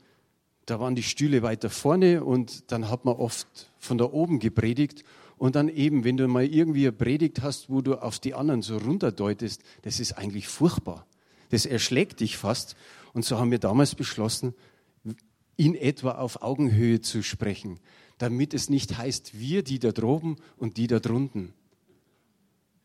da 0.66 0.80
waren 0.80 0.94
die 0.94 1.02
Stühle 1.02 1.42
weiter 1.42 1.70
vorne 1.70 2.24
und 2.24 2.70
dann 2.72 2.88
hat 2.88 3.04
man 3.04 3.16
oft 3.16 3.70
von 3.78 3.98
da 3.98 4.04
oben 4.04 4.38
gepredigt 4.38 5.04
und 5.36 5.56
dann 5.56 5.68
eben, 5.68 6.04
wenn 6.04 6.16
du 6.16 6.26
mal 6.28 6.46
irgendwie 6.46 6.86
eine 6.86 6.92
Predigt 6.92 7.42
hast, 7.42 7.68
wo 7.68 7.80
du 7.80 7.96
auf 7.96 8.18
die 8.18 8.34
anderen 8.34 8.62
so 8.62 8.78
runterdeutest, 8.78 9.62
das 9.82 10.00
ist 10.00 10.12
eigentlich 10.12 10.48
furchtbar. 10.48 11.06
Das 11.50 11.66
erschlägt 11.66 12.20
dich 12.20 12.36
fast. 12.36 12.76
Und 13.12 13.24
so 13.24 13.38
haben 13.38 13.50
wir 13.50 13.58
damals 13.58 13.94
beschlossen, 13.94 14.54
in 15.56 15.74
etwa 15.74 16.12
auf 16.12 16.42
Augenhöhe 16.42 17.00
zu 17.00 17.22
sprechen, 17.22 17.78
damit 18.18 18.54
es 18.54 18.70
nicht 18.70 18.98
heißt, 18.98 19.38
wir 19.38 19.62
die 19.62 19.78
da 19.78 19.92
droben 19.92 20.36
und 20.56 20.76
die 20.76 20.86
da 20.86 21.00
drunten. 21.00 21.52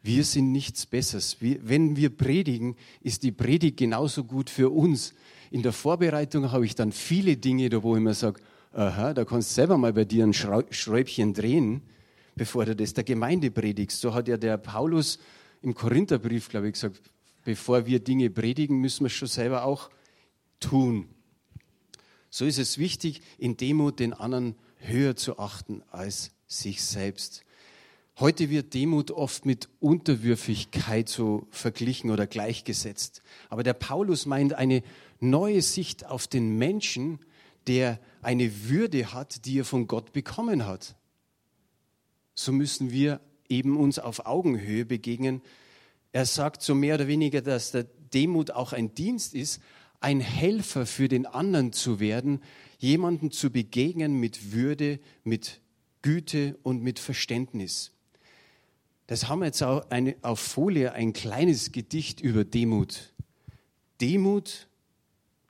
Wir 0.02 0.24
sind 0.24 0.52
nichts 0.52 0.86
Besseres. 0.86 1.38
wenn 1.42 1.98
wir 1.98 2.10
predigen, 2.10 2.76
ist 3.02 3.24
die 3.24 3.32
Predigt 3.32 3.78
genauso 3.78 4.24
gut 4.24 4.50
für 4.50 4.70
uns. 4.70 5.14
In 5.52 5.62
der 5.62 5.74
Vorbereitung 5.74 6.52
habe 6.52 6.66
ich 6.66 6.76
dann 6.76 6.92
viele 6.92 7.36
Dinge, 7.36 7.70
da 7.70 7.84
wo 7.84 7.98
ich 7.98 8.02
mir 8.02 8.14
sage, 8.14 8.40
aha, 8.72 9.14
da 9.14 9.26
kannst 9.26 9.52
du 9.52 9.56
selber 9.56 9.78
mal 9.78 9.92
bei 9.92 10.06
dir 10.06 10.24
ein 10.24 10.34
Schräubchen 10.34 11.34
drehen 11.34 11.82
bevor 12.40 12.66
du 12.66 12.76
das 12.76 12.94
der 12.94 13.04
Gemeinde 13.04 13.52
predigst. 13.52 14.00
So 14.00 14.14
hat 14.14 14.28
ja 14.28 14.38
der 14.38 14.58
Paulus 14.58 15.20
im 15.62 15.76
Korintherbrief, 15.76 16.50
glaube 16.50 16.68
ich, 16.68 16.74
gesagt, 16.74 17.02
bevor 17.44 17.86
wir 17.86 18.00
Dinge 18.00 18.30
predigen, 18.30 18.80
müssen 18.80 19.02
wir 19.02 19.08
es 19.08 19.14
schon 19.14 19.28
selber 19.28 19.66
auch 19.66 19.90
tun. 20.60 21.10
So 22.30 22.46
ist 22.46 22.60
es 22.60 22.78
wichtig, 22.78 23.22
in 23.38 23.58
Demut 23.58 24.00
den 24.00 24.14
anderen 24.14 24.56
höher 24.78 25.16
zu 25.16 25.40
achten 25.40 25.84
als 25.92 26.32
sich 26.48 26.84
selbst. 26.84 27.44
Heute 28.20 28.50
wird 28.50 28.74
Demut 28.74 29.12
oft 29.12 29.46
mit 29.46 29.70
Unterwürfigkeit 29.80 31.08
so 31.08 31.48
verglichen 31.52 32.12
oder 32.12 32.28
gleichgesetzt. 32.28 33.22
Aber 33.50 33.64
der 33.64 33.74
Paulus 33.74 34.26
meint 34.26 34.54
eine 34.54 34.84
neue 35.20 35.62
Sicht 35.62 36.06
auf 36.06 36.28
den 36.28 36.58
Menschen, 36.58 37.20
der 37.68 38.00
eine 38.22 38.70
Würde 38.70 39.14
hat, 39.14 39.46
die 39.46 39.60
er 39.60 39.66
von 39.66 39.88
Gott 39.88 40.12
bekommen 40.12 40.66
hat 40.66 40.96
so 42.40 42.54
müssen 42.54 42.92
wir 42.92 43.20
eben 43.50 43.76
uns 43.76 44.00
auf 44.00 44.26
Augenhöhe 44.26 44.86
begegnen. 44.86 45.42
Er 46.14 46.26
sagt 46.26 46.62
so 46.62 46.74
mehr 46.74 46.96
oder 46.96 47.08
weniger, 47.08 47.42
dass 47.42 47.72
der 47.72 47.84
Demut 47.84 48.52
auch 48.52 48.72
ein 48.72 48.96
Dienst 48.96 49.36
ist, 49.36 49.62
ein 50.00 50.20
Helfer 50.20 50.86
für 50.86 51.08
den 51.08 51.26
anderen 51.26 51.74
zu 51.74 52.00
werden, 52.00 52.42
jemanden 52.78 53.32
zu 53.32 53.52
begegnen 53.52 54.20
mit 54.20 54.54
Würde, 54.54 55.00
mit 55.24 55.62
Güte 56.02 56.58
und 56.64 56.82
mit 56.82 57.00
Verständnis. 57.00 57.92
Das 59.08 59.28
haben 59.28 59.40
wir 59.40 59.48
jetzt 59.48 59.64
auch 59.64 59.90
eine, 59.90 60.16
auf 60.22 60.40
Folie 60.40 60.94
ein 60.94 61.14
kleines 61.14 61.72
Gedicht 61.72 62.22
über 62.22 62.46
Demut. 62.46 63.14
Demut, 64.00 64.70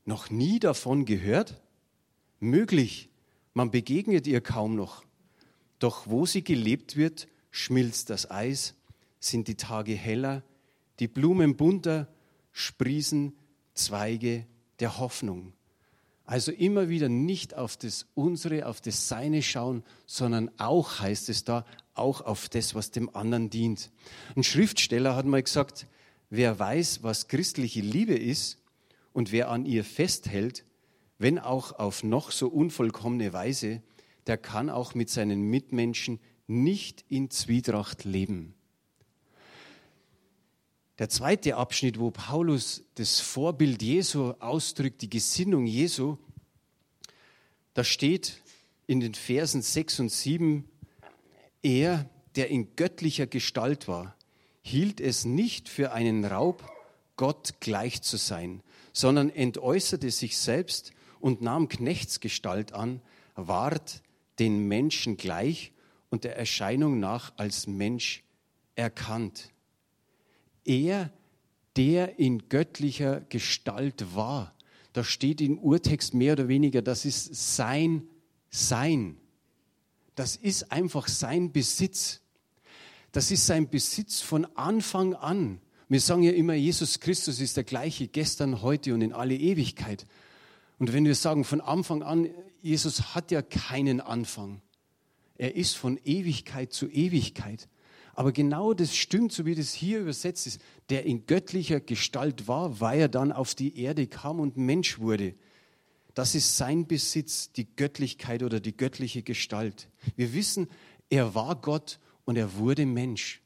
noch 0.06 0.30
nie 0.30 0.60
davon 0.60 1.06
gehört? 1.06 1.62
Möglich, 2.40 3.10
man 3.54 3.70
begegnet 3.70 4.26
ihr 4.28 4.42
kaum 4.42 4.76
noch. 4.76 5.04
Doch 5.78 6.08
wo 6.08 6.26
sie 6.26 6.44
gelebt 6.44 6.96
wird, 6.96 7.28
schmilzt 7.52 8.10
das 8.10 8.32
Eis, 8.32 8.76
sind 9.20 9.48
die 9.48 9.56
Tage 9.56 9.94
heller, 9.94 10.44
die 11.00 11.08
Blumen 11.08 11.58
bunter, 11.58 12.08
sprießen 12.54 13.34
Zweige 13.80 14.46
der 14.80 15.00
Hoffnung. 15.00 15.54
Also 16.26 16.52
immer 16.52 16.90
wieder 16.90 17.10
nicht 17.10 17.56
auf 17.56 17.76
das 17.76 18.06
Unsere, 18.14 18.68
auf 18.68 18.82
das 18.82 19.08
Seine 19.08 19.42
schauen, 19.42 19.84
sondern 20.06 20.52
auch, 20.60 21.00
heißt 21.00 21.30
es 21.30 21.44
da, 21.44 21.66
auch 21.96 22.22
auf 22.22 22.50
das, 22.50 22.76
was 22.76 22.92
dem 22.92 23.16
anderen 23.16 23.50
dient. 23.50 23.90
Ein 24.36 24.44
Schriftsteller 24.44 25.16
hat 25.16 25.26
mal 25.26 25.42
gesagt, 25.42 25.88
wer 26.30 26.60
weiß, 26.60 27.02
was 27.02 27.30
christliche 27.30 27.82
Liebe 27.82 28.16
ist 28.16 28.60
und 29.12 29.32
wer 29.32 29.50
an 29.50 29.66
ihr 29.66 29.84
festhält, 29.84 30.66
wenn 31.18 31.40
auch 31.40 31.72
auf 31.80 32.04
noch 32.04 32.32
so 32.32 32.48
unvollkommene 32.48 33.34
Weise, 33.34 33.82
der 34.28 34.38
kann 34.38 34.70
auch 34.70 34.94
mit 34.94 35.10
seinen 35.10 35.42
Mitmenschen 35.42 36.20
nicht 36.46 37.06
in 37.10 37.32
Zwietracht 37.32 38.06
leben. 38.06 38.54
Der 41.00 41.08
zweite 41.08 41.56
Abschnitt, 41.56 41.98
wo 41.98 42.12
Paulus 42.12 42.84
das 42.96 43.22
Vorbild 43.22 43.82
Jesu 43.82 44.34
ausdrückt, 44.40 45.02
die 45.02 45.10
Gesinnung 45.10 45.66
Jesu, 45.66 46.18
da 47.74 47.86
steht 47.86 48.42
in 48.86 49.00
den 49.00 49.14
Versen 49.14 49.62
6 49.62 50.02
und 50.02 50.10
7, 50.10 50.70
er, 51.64 52.10
der 52.36 52.50
in 52.50 52.76
göttlicher 52.76 53.28
Gestalt 53.28 53.88
war, 53.88 54.18
hielt 54.62 55.00
es 55.00 55.24
nicht 55.24 55.70
für 55.70 55.94
einen 55.94 56.26
Raub, 56.26 56.70
Gott 57.16 57.62
gleich 57.62 58.02
zu 58.02 58.18
sein, 58.18 58.62
sondern 58.92 59.30
entäußerte 59.30 60.12
sich 60.12 60.38
selbst 60.38 60.92
und 61.22 61.42
nahm 61.42 61.70
Knechtsgestalt 61.70 62.74
an, 62.74 63.02
ward 63.36 64.04
den 64.38 64.68
Menschen 64.68 65.16
gleich 65.16 65.72
und 66.10 66.26
der 66.26 66.38
Erscheinung 66.38 67.00
nach 67.00 67.32
als 67.38 67.68
Mensch 67.68 68.24
erkannt. 68.76 69.54
Er, 70.70 71.12
der 71.76 72.20
in 72.20 72.48
göttlicher 72.48 73.22
Gestalt 73.22 74.14
war, 74.14 74.54
da 74.94 75.04
steht 75.04 75.42
im 75.42 75.58
Urtext 75.58 76.14
mehr 76.14 76.34
oder 76.34 76.48
weniger, 76.48 76.84
das 76.84 77.06
ist 77.06 77.56
sein 77.56 78.08
Sein. 78.52 79.18
Das 80.16 80.36
ist 80.36 80.72
einfach 80.72 81.08
sein 81.08 81.52
Besitz. 81.52 82.22
Das 83.12 83.32
ist 83.32 83.48
sein 83.48 83.70
Besitz 83.70 84.22
von 84.22 84.46
Anfang 84.56 85.16
an. 85.16 85.60
Wir 85.88 86.02
sagen 86.02 86.22
ja 86.22 86.32
immer, 86.32 86.54
Jesus 86.54 87.00
Christus 87.00 87.40
ist 87.40 87.58
der 87.58 87.64
gleiche 87.64 88.08
gestern, 88.08 88.62
heute 88.62 88.94
und 88.94 89.02
in 89.02 89.14
alle 89.14 89.36
Ewigkeit. 89.36 90.06
Und 90.78 90.94
wenn 90.94 91.06
wir 91.06 91.16
sagen 91.16 91.46
von 91.46 91.62
Anfang 91.62 92.04
an, 92.04 92.30
Jesus 92.62 93.16
hat 93.16 93.32
ja 93.32 93.42
keinen 93.42 94.02
Anfang. 94.02 94.62
Er 95.36 95.56
ist 95.56 95.78
von 95.78 96.00
Ewigkeit 96.04 96.74
zu 96.74 96.88
Ewigkeit. 96.90 97.68
Aber 98.14 98.32
genau 98.32 98.74
das 98.74 98.96
stimmt, 98.96 99.32
so 99.32 99.46
wie 99.46 99.56
das 99.56 99.74
hier 99.74 100.00
übersetzt 100.00 100.48
ist. 100.48 100.62
Der 100.90 101.06
in 101.06 101.26
göttlicher 101.26 101.80
Gestalt 101.80 102.48
war, 102.48 102.80
weil 102.80 103.00
er 103.00 103.10
dann 103.10 103.32
auf 103.32 103.56
die 103.56 103.80
Erde 103.80 104.08
kam 104.08 104.40
und 104.40 104.58
Mensch 104.58 105.00
wurde. 105.00 105.36
Das 106.14 106.36
ist 106.36 106.58
sein 106.58 106.88
Besitz, 106.88 107.52
die 107.52 107.68
Göttlichkeit 107.76 108.44
oder 108.44 108.60
die 108.60 108.76
göttliche 108.76 109.24
Gestalt. 109.24 109.90
Wir 110.16 110.34
wissen, 110.34 110.68
er 111.10 111.36
war 111.36 111.56
Gott 111.56 112.00
und 112.26 112.38
er 112.38 112.56
wurde 112.56 112.86
Mensch. 112.86 113.42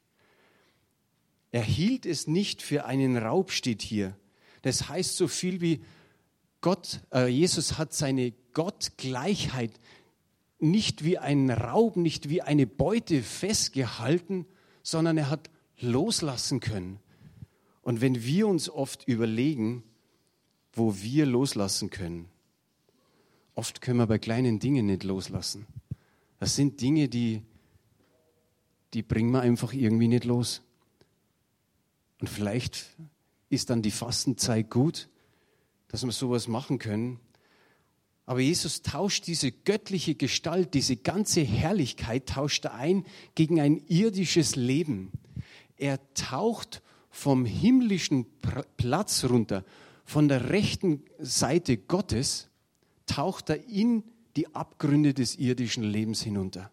Er 1.52 1.62
hielt 1.62 2.04
es 2.04 2.26
nicht 2.26 2.62
für 2.62 2.84
einen 2.84 3.16
Raub, 3.16 3.52
steht 3.52 3.80
hier. 3.80 4.16
Das 4.62 4.88
heißt 4.88 5.16
so 5.16 5.28
viel 5.28 5.60
wie 5.60 5.84
Gott, 6.60 7.00
äh, 7.12 7.28
Jesus 7.28 7.78
hat 7.78 7.92
seine 7.92 8.32
Gottgleichheit 8.54 9.78
nicht 10.58 11.04
wie 11.04 11.18
ein 11.18 11.50
Raub, 11.50 11.96
nicht 11.96 12.28
wie 12.30 12.42
eine 12.42 12.66
Beute 12.66 13.22
festgehalten, 13.22 14.46
sondern 14.84 15.18
er 15.18 15.30
hat 15.30 15.50
loslassen 15.80 16.60
können. 16.60 17.00
Und 17.82 18.00
wenn 18.00 18.22
wir 18.22 18.46
uns 18.46 18.70
oft 18.70 19.08
überlegen, 19.08 19.82
wo 20.72 20.96
wir 20.96 21.26
loslassen 21.26 21.90
können, 21.90 22.28
oft 23.54 23.80
können 23.80 23.98
wir 23.98 24.06
bei 24.06 24.18
kleinen 24.18 24.60
Dingen 24.60 24.86
nicht 24.86 25.02
loslassen. 25.02 25.66
Das 26.38 26.54
sind 26.54 26.80
Dinge, 26.80 27.08
die, 27.08 27.42
die 28.92 29.02
bringen 29.02 29.32
wir 29.32 29.40
einfach 29.40 29.72
irgendwie 29.72 30.08
nicht 30.08 30.24
los. 30.24 30.62
Und 32.20 32.28
vielleicht 32.28 32.86
ist 33.48 33.70
dann 33.70 33.82
die 33.82 33.90
Fastenzeit 33.90 34.70
gut, 34.70 35.08
dass 35.88 36.04
wir 36.04 36.12
sowas 36.12 36.46
machen 36.46 36.78
können. 36.78 37.20
Aber 38.26 38.40
Jesus 38.40 38.82
tauscht 38.82 39.26
diese 39.26 39.52
göttliche 39.52 40.14
Gestalt, 40.14 40.74
diese 40.74 40.96
ganze 40.96 41.42
Herrlichkeit, 41.42 42.28
tauscht 42.28 42.64
er 42.64 42.74
ein 42.74 43.04
gegen 43.34 43.60
ein 43.60 43.82
irdisches 43.88 44.56
Leben. 44.56 45.12
Er 45.76 45.98
taucht 46.14 46.82
vom 47.10 47.44
himmlischen 47.44 48.26
Platz 48.76 49.24
runter, 49.24 49.64
von 50.04 50.28
der 50.28 50.50
rechten 50.50 51.02
Seite 51.18 51.76
Gottes, 51.76 52.48
taucht 53.06 53.50
er 53.50 53.68
in 53.68 54.02
die 54.36 54.54
Abgründe 54.54 55.14
des 55.14 55.36
irdischen 55.36 55.84
Lebens 55.84 56.22
hinunter. 56.22 56.70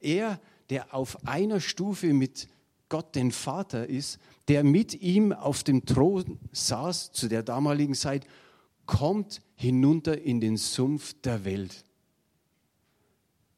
Er, 0.00 0.40
der 0.70 0.94
auf 0.94 1.26
einer 1.26 1.60
Stufe 1.60 2.12
mit 2.12 2.48
Gott 2.88 3.14
den 3.14 3.32
Vater 3.32 3.88
ist, 3.88 4.18
der 4.48 4.62
mit 4.62 4.94
ihm 4.94 5.32
auf 5.32 5.64
dem 5.64 5.84
Thron 5.84 6.38
saß 6.52 7.12
zu 7.12 7.28
der 7.28 7.42
damaligen 7.42 7.94
Zeit, 7.94 8.26
kommt 8.86 9.42
hinunter 9.54 10.20
in 10.20 10.40
den 10.40 10.56
Sumpf 10.56 11.14
der 11.22 11.44
Welt. 11.44 11.84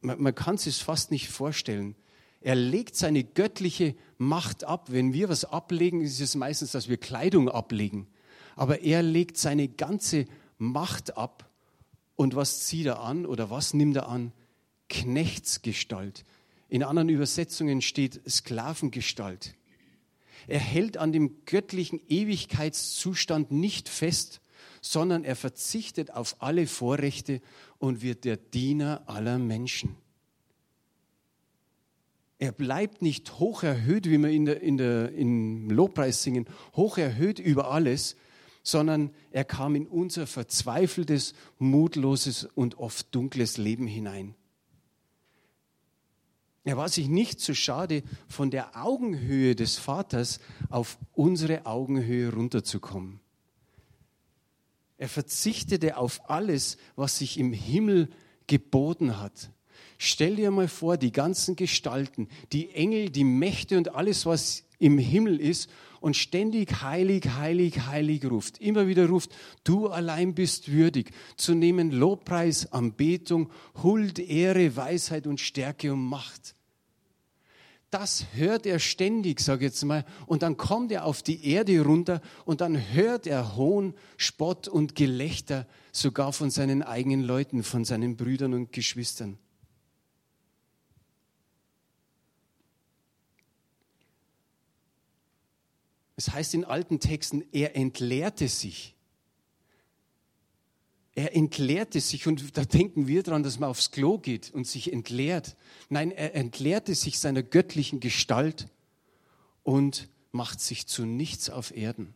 Man, 0.00 0.20
man 0.20 0.34
kann 0.34 0.56
es 0.56 0.64
sich 0.64 0.76
fast 0.76 1.10
nicht 1.10 1.28
vorstellen. 1.28 1.96
Er 2.40 2.54
legt 2.54 2.96
seine 2.96 3.24
göttliche 3.24 3.94
Macht 4.18 4.64
ab. 4.64 4.92
Wenn 4.92 5.12
wir 5.12 5.28
was 5.28 5.44
ablegen, 5.44 6.00
ist 6.00 6.20
es 6.20 6.34
meistens, 6.34 6.72
dass 6.72 6.88
wir 6.88 6.96
Kleidung 6.96 7.48
ablegen. 7.48 8.06
Aber 8.54 8.82
er 8.82 9.02
legt 9.02 9.36
seine 9.36 9.68
ganze 9.68 10.26
Macht 10.58 11.16
ab. 11.16 11.50
Und 12.14 12.34
was 12.34 12.66
zieht 12.66 12.86
er 12.86 13.00
an 13.00 13.26
oder 13.26 13.50
was 13.50 13.74
nimmt 13.74 13.96
er 13.96 14.08
an? 14.08 14.32
Knechtsgestalt. 14.88 16.24
In 16.68 16.82
anderen 16.82 17.08
Übersetzungen 17.08 17.82
steht 17.82 18.20
Sklavengestalt. 18.28 19.54
Er 20.46 20.60
hält 20.60 20.96
an 20.96 21.12
dem 21.12 21.44
göttlichen 21.44 22.00
Ewigkeitszustand 22.08 23.50
nicht 23.50 23.88
fest, 23.88 24.40
sondern 24.80 25.24
er 25.24 25.36
verzichtet 25.36 26.12
auf 26.12 26.36
alle 26.40 26.66
Vorrechte 26.66 27.40
und 27.78 28.02
wird 28.02 28.24
der 28.24 28.36
Diener 28.36 29.02
aller 29.06 29.38
Menschen. 29.38 29.96
Er 32.38 32.52
bleibt 32.52 33.00
nicht 33.00 33.38
hoch 33.38 33.62
erhöht, 33.62 34.06
wie 34.06 34.18
wir 34.18 34.28
in 34.28 34.44
der, 34.44 34.60
in 34.60 34.76
der, 34.76 35.12
im 35.12 35.70
Lobpreis 35.70 36.22
singen, 36.22 36.46
hoch 36.74 36.98
erhöht 36.98 37.38
über 37.38 37.70
alles, 37.70 38.16
sondern 38.62 39.10
er 39.30 39.44
kam 39.44 39.74
in 39.74 39.86
unser 39.86 40.26
verzweifeltes, 40.26 41.34
mutloses 41.58 42.44
und 42.44 42.78
oft 42.78 43.14
dunkles 43.14 43.56
Leben 43.56 43.86
hinein. 43.86 44.34
Er 46.64 46.76
war 46.76 46.88
sich 46.88 47.06
nicht 47.06 47.38
zu 47.38 47.54
schade, 47.54 48.02
von 48.26 48.50
der 48.50 48.84
Augenhöhe 48.84 49.54
des 49.54 49.78
Vaters 49.78 50.40
auf 50.68 50.98
unsere 51.14 51.64
Augenhöhe 51.64 52.32
runterzukommen. 52.32 53.20
Er 54.98 55.08
verzichtete 55.08 55.96
auf 55.96 56.30
alles, 56.30 56.78
was 56.94 57.18
sich 57.18 57.38
im 57.38 57.52
Himmel 57.52 58.08
geboten 58.46 59.18
hat. 59.18 59.50
Stell 59.98 60.36
dir 60.36 60.50
mal 60.50 60.68
vor, 60.68 60.96
die 60.96 61.12
ganzen 61.12 61.56
Gestalten, 61.56 62.28
die 62.52 62.70
Engel, 62.70 63.10
die 63.10 63.24
Mächte 63.24 63.78
und 63.78 63.94
alles, 63.94 64.26
was 64.26 64.64
im 64.78 64.98
Himmel 64.98 65.40
ist 65.40 65.70
und 66.00 66.16
ständig 66.16 66.82
heilig, 66.82 67.28
heilig, 67.36 67.80
heilig 67.86 68.24
ruft. 68.26 68.58
Immer 68.58 68.88
wieder 68.88 69.08
ruft, 69.08 69.30
du 69.64 69.88
allein 69.88 70.34
bist 70.34 70.70
würdig 70.70 71.12
zu 71.36 71.54
nehmen 71.54 71.90
Lobpreis, 71.90 72.72
Anbetung, 72.72 73.50
Huld, 73.82 74.18
Ehre, 74.18 74.76
Weisheit 74.76 75.26
und 75.26 75.40
Stärke 75.40 75.92
und 75.92 76.04
Macht 76.04 76.55
das 77.96 78.26
hört 78.34 78.66
er 78.66 78.78
ständig, 78.78 79.40
sage 79.40 79.64
ich 79.64 79.72
jetzt 79.72 79.82
mal. 79.84 80.04
Und 80.26 80.42
dann 80.42 80.58
kommt 80.58 80.92
er 80.92 81.06
auf 81.06 81.22
die 81.22 81.46
Erde 81.46 81.80
runter 81.80 82.20
und 82.44 82.60
dann 82.60 82.92
hört 82.92 83.26
er 83.26 83.56
Hohn, 83.56 83.94
Spott 84.18 84.68
und 84.68 84.94
Gelächter 84.94 85.66
sogar 85.92 86.34
von 86.34 86.50
seinen 86.50 86.82
eigenen 86.82 87.22
Leuten, 87.22 87.62
von 87.62 87.86
seinen 87.86 88.18
Brüdern 88.18 88.52
und 88.52 88.70
Geschwistern. 88.70 89.38
Es 96.16 96.32
heißt 96.32 96.52
in 96.52 96.66
alten 96.66 97.00
Texten, 97.00 97.44
er 97.52 97.76
entleerte 97.76 98.48
sich. 98.48 98.95
Er 101.16 101.34
entleerte 101.34 101.98
sich 101.98 102.26
und 102.26 102.58
da 102.58 102.66
denken 102.66 103.08
wir 103.08 103.22
dran, 103.22 103.42
dass 103.42 103.58
man 103.58 103.70
aufs 103.70 103.90
Klo 103.90 104.18
geht 104.18 104.50
und 104.52 104.66
sich 104.66 104.92
entleert. 104.92 105.56
Nein, 105.88 106.10
er 106.10 106.34
entleerte 106.34 106.94
sich 106.94 107.18
seiner 107.18 107.42
göttlichen 107.42 108.00
Gestalt 108.00 108.68
und 109.62 110.10
macht 110.30 110.60
sich 110.60 110.86
zu 110.86 111.06
nichts 111.06 111.48
auf 111.48 111.74
Erden. 111.74 112.14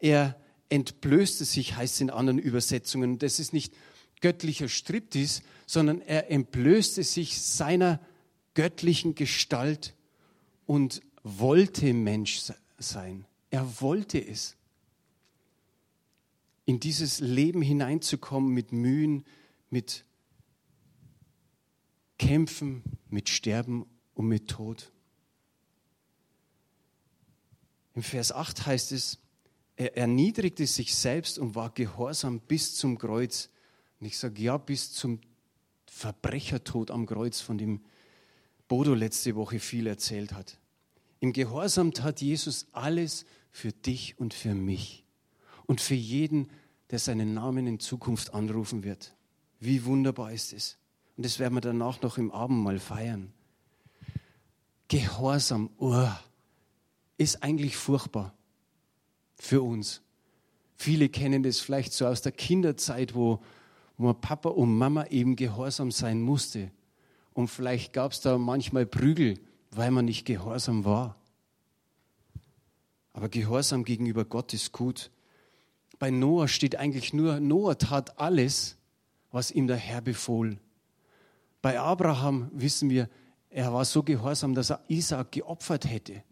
Er 0.00 0.36
entblößte 0.68 1.44
sich, 1.44 1.76
heißt 1.76 2.00
in 2.00 2.10
anderen 2.10 2.40
Übersetzungen. 2.40 3.20
Das 3.20 3.38
ist 3.38 3.52
nicht 3.52 3.72
göttlicher 4.20 4.68
Striptis, 4.68 5.42
sondern 5.64 6.00
er 6.00 6.28
entblößte 6.28 7.04
sich 7.04 7.40
seiner 7.40 8.00
göttlichen 8.54 9.14
Gestalt 9.14 9.94
und 10.66 11.02
wollte 11.22 11.94
Mensch 11.94 12.40
sein. 12.78 13.26
Er 13.50 13.80
wollte 13.80 14.18
es 14.18 14.55
in 16.66 16.80
dieses 16.80 17.20
Leben 17.20 17.62
hineinzukommen 17.62 18.52
mit 18.52 18.72
Mühen, 18.72 19.24
mit 19.70 20.04
Kämpfen, 22.18 22.82
mit 23.08 23.28
Sterben 23.28 23.86
und 24.14 24.26
mit 24.26 24.48
Tod. 24.48 24.92
Im 27.94 28.02
Vers 28.02 28.32
8 28.32 28.66
heißt 28.66 28.92
es, 28.92 29.20
er 29.76 29.96
erniedrigte 29.96 30.66
sich 30.66 30.94
selbst 30.94 31.38
und 31.38 31.54
war 31.54 31.70
gehorsam 31.70 32.40
bis 32.40 32.74
zum 32.74 32.98
Kreuz. 32.98 33.48
Und 34.00 34.06
ich 34.06 34.18
sage 34.18 34.42
ja, 34.42 34.56
bis 34.56 34.92
zum 34.92 35.20
Verbrechertod 35.86 36.90
am 36.90 37.06
Kreuz, 37.06 37.40
von 37.40 37.58
dem 37.58 37.82
Bodo 38.68 38.94
letzte 38.94 39.36
Woche 39.36 39.60
viel 39.60 39.86
erzählt 39.86 40.32
hat. 40.32 40.58
Im 41.20 41.32
Gehorsam 41.32 41.92
tat 41.92 42.20
Jesus 42.20 42.66
alles 42.72 43.24
für 43.52 43.72
dich 43.72 44.18
und 44.18 44.34
für 44.34 44.54
mich 44.54 45.05
und 45.66 45.80
für 45.80 45.94
jeden, 45.94 46.48
der 46.90 46.98
seinen 46.98 47.34
Namen 47.34 47.66
in 47.66 47.80
Zukunft 47.80 48.34
anrufen 48.34 48.84
wird. 48.84 49.14
Wie 49.58 49.84
wunderbar 49.84 50.32
ist 50.32 50.52
es. 50.52 50.78
Und 51.16 51.24
das 51.24 51.38
werden 51.38 51.54
wir 51.54 51.60
danach 51.60 52.02
noch 52.02 52.18
im 52.18 52.30
Abendmahl 52.30 52.78
feiern. 52.78 53.32
Gehorsam, 54.88 55.70
oh, 55.78 56.08
ist 57.16 57.42
eigentlich 57.42 57.76
furchtbar 57.76 58.34
für 59.34 59.62
uns. 59.62 60.02
Viele 60.76 61.08
kennen 61.08 61.42
das 61.42 61.58
vielleicht 61.58 61.92
so 61.92 62.06
aus 62.06 62.22
der 62.22 62.32
Kinderzeit, 62.32 63.14
wo, 63.14 63.42
wo 63.96 64.12
Papa 64.12 64.50
und 64.50 64.76
Mama 64.76 65.06
eben 65.06 65.34
gehorsam 65.34 65.90
sein 65.90 66.20
musste. 66.20 66.70
Und 67.32 67.48
vielleicht 67.48 67.92
gab 67.92 68.12
es 68.12 68.20
da 68.20 68.38
manchmal 68.38 68.86
Prügel, 68.86 69.40
weil 69.70 69.90
man 69.90 70.04
nicht 70.04 70.26
gehorsam 70.26 70.84
war. 70.84 71.16
Aber 73.12 73.30
Gehorsam 73.30 73.84
gegenüber 73.84 74.26
Gott 74.26 74.52
ist 74.52 74.72
gut 74.72 75.10
bei 75.98 76.10
Noah 76.10 76.48
steht 76.48 76.76
eigentlich 76.76 77.12
nur, 77.12 77.40
Noah 77.40 77.78
tat 77.78 78.18
alles, 78.18 78.76
was 79.30 79.50
ihm 79.50 79.66
der 79.66 79.76
Herr 79.76 80.00
befohlen. 80.00 80.60
Bei 81.62 81.80
Abraham 81.80 82.50
wissen 82.52 82.90
wir, 82.90 83.08
er 83.50 83.72
war 83.72 83.84
so 83.84 84.02
gehorsam, 84.02 84.54
dass 84.54 84.70
er 84.70 84.80
Isaac 84.88 85.32
geopfert 85.32 85.88
hätte. 85.88 86.22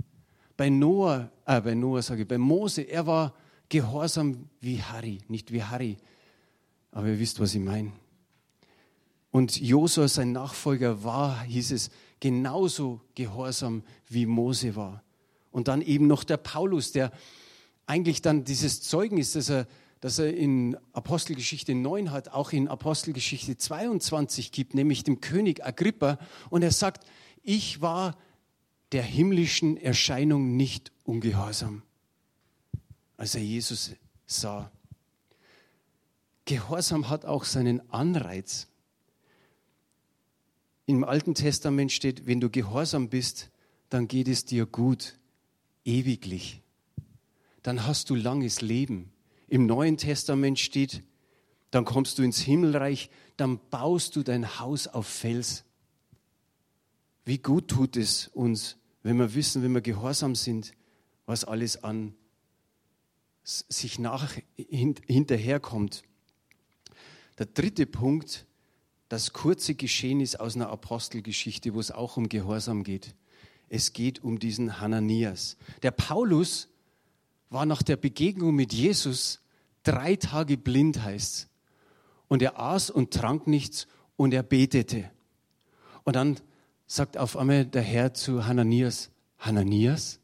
Bei 0.57 0.69
Noah, 0.69 1.31
äh, 1.47 1.61
bei 1.61 1.75
Noah 1.75 2.03
sage 2.03 2.23
ich, 2.23 2.29
bei 2.29 2.39
Mose, 2.39 2.83
er 2.83 3.07
war 3.07 3.35
gehorsam 3.69 4.49
wie 4.61 4.81
Harry, 4.81 5.19
nicht 5.29 5.53
wie 5.53 5.63
Harry, 5.63 5.97
aber 6.93 7.09
ihr 7.09 7.19
wisst, 7.19 7.41
was 7.41 7.55
ich 7.55 7.61
meine. 7.61 7.93
Und 9.31 9.61
Josua, 9.61 10.07
sein 10.07 10.31
Nachfolger, 10.31 11.03
war, 11.03 11.43
hieß 11.43 11.73
es, 11.73 11.91
genauso 12.21 13.01
gehorsam 13.15 13.83
wie 14.09 14.27
Mose 14.27 14.77
war. 14.77 15.03
Und 15.51 15.67
dann 15.67 15.83
eben 15.83 16.07
noch 16.07 16.23
der 16.23 16.37
Paulus, 16.37 16.93
der 16.93 17.11
eigentlich 17.87 18.23
dann 18.23 18.45
dieses 18.45 18.83
Zeugnis, 18.83 19.33
das 19.33 19.51
er, 19.51 19.67
das 20.01 20.19
er 20.19 20.35
in 20.35 20.77
Apostelgeschichte 20.93 21.75
9 21.75 22.11
hat, 22.11 22.29
auch 22.29 22.53
in 22.53 22.69
Apostelgeschichte 22.69 23.57
22 23.57 24.53
gibt, 24.53 24.75
nämlich 24.75 25.05
dem 25.05 25.21
König 25.21 25.65
Agrippa. 25.65 26.19
Und 26.51 26.63
er 26.63 26.73
sagt, 26.73 27.07
ich 27.43 27.81
war 27.81 28.17
der 28.93 29.03
himmlischen 29.03 29.77
Erscheinung 29.77 30.57
nicht 30.57 30.93
ungehorsam, 31.05 31.83
als 33.17 33.35
er 33.35 33.43
Jesus 33.43 33.93
sah. 34.27 34.71
Gehorsam 36.45 37.09
hat 37.09 37.25
auch 37.25 37.45
seinen 37.45 37.91
Anreiz. 37.91 38.69
Im 40.87 41.05
Alten 41.05 41.35
Testament 41.35 41.93
steht, 41.93 42.27
wenn 42.27 42.41
du 42.41 42.51
gehorsam 42.51 43.09
bist, 43.09 43.51
dann 43.89 44.09
geht 44.09 44.29
es 44.29 44.45
dir 44.45 44.67
gut, 44.67 45.19
ewiglich. 45.85 46.64
Dann 47.65 47.87
hast 47.87 48.11
du 48.11 48.15
langes 48.15 48.61
Leben. 48.61 49.11
Im 49.49 49.67
Neuen 49.67 49.97
Testament 49.97 50.61
steht, 50.61 51.03
dann 51.73 51.85
kommst 51.85 52.19
du 52.19 52.23
ins 52.23 52.39
Himmelreich, 52.39 53.11
dann 53.37 53.59
baust 53.71 54.15
du 54.15 54.23
dein 54.23 54.61
Haus 54.61 54.87
auf 54.87 55.07
Fels. 55.07 55.65
Wie 57.25 57.39
gut 57.39 57.69
tut 57.69 57.97
es 57.97 58.29
uns, 58.29 58.77
wenn 59.03 59.17
wir 59.17 59.35
wissen, 59.35 59.63
wenn 59.63 59.73
wir 59.73 59.81
gehorsam 59.81 60.35
sind, 60.35 60.73
was 61.27 61.45
alles 61.45 61.83
an 61.83 62.15
sich 63.43 63.99
nach, 63.99 64.37
hinterherkommt. 64.57 66.03
Der 67.39 67.47
dritte 67.47 67.87
Punkt, 67.87 68.47
das 69.09 69.33
kurze 69.33 69.75
Geschehnis 69.75 70.37
aus 70.37 70.55
einer 70.55 70.69
Apostelgeschichte, 70.69 71.73
wo 71.73 71.81
es 71.81 71.91
auch 71.91 72.19
um 72.19 72.29
Gehorsam 72.29 72.85
geht. 72.85 73.15
Es 73.71 73.95
geht 73.95 74.23
um 74.23 74.39
diesen 74.39 74.81
Hananias. 74.81 75.57
Der 75.83 75.93
Paulus 75.93 76.69
war 77.55 77.65
nach 77.65 77.83
der 77.83 77.97
Begegnung 77.97 78.55
mit 78.55 78.73
Jesus 78.73 79.41
drei 79.85 80.17
Tage 80.17 80.59
blind, 80.59 81.03
heißt 81.03 81.49
Und 82.29 82.43
er 82.43 82.61
aß 82.61 82.91
und 82.91 83.13
trank 83.13 83.47
nichts 83.47 83.87
und 84.17 84.35
er 84.35 84.43
betete. 84.43 85.11
Und 86.03 86.17
dann 86.17 86.39
sagt 86.87 87.17
auf 87.17 87.37
einmal 87.37 87.65
der 87.65 87.83
Herr 87.83 88.13
zu 88.13 88.47
Hananias, 88.47 89.11
Hananias? 89.39 90.21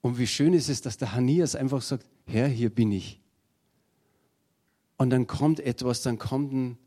Und 0.00 0.18
wie 0.18 0.26
schön 0.26 0.52
ist 0.52 0.68
es, 0.68 0.82
dass 0.82 0.98
der 0.98 1.12
Hananias 1.12 1.54
einfach 1.54 1.82
sagt, 1.82 2.06
Herr, 2.26 2.48
hier 2.48 2.70
bin 2.70 2.92
ich. 2.92 3.20
Und 4.96 5.10
dann 5.10 5.26
kommt 5.26 5.60
etwas, 5.60 6.02
dann 6.02 6.18
kommt 6.18 6.52
ein, 6.52 6.78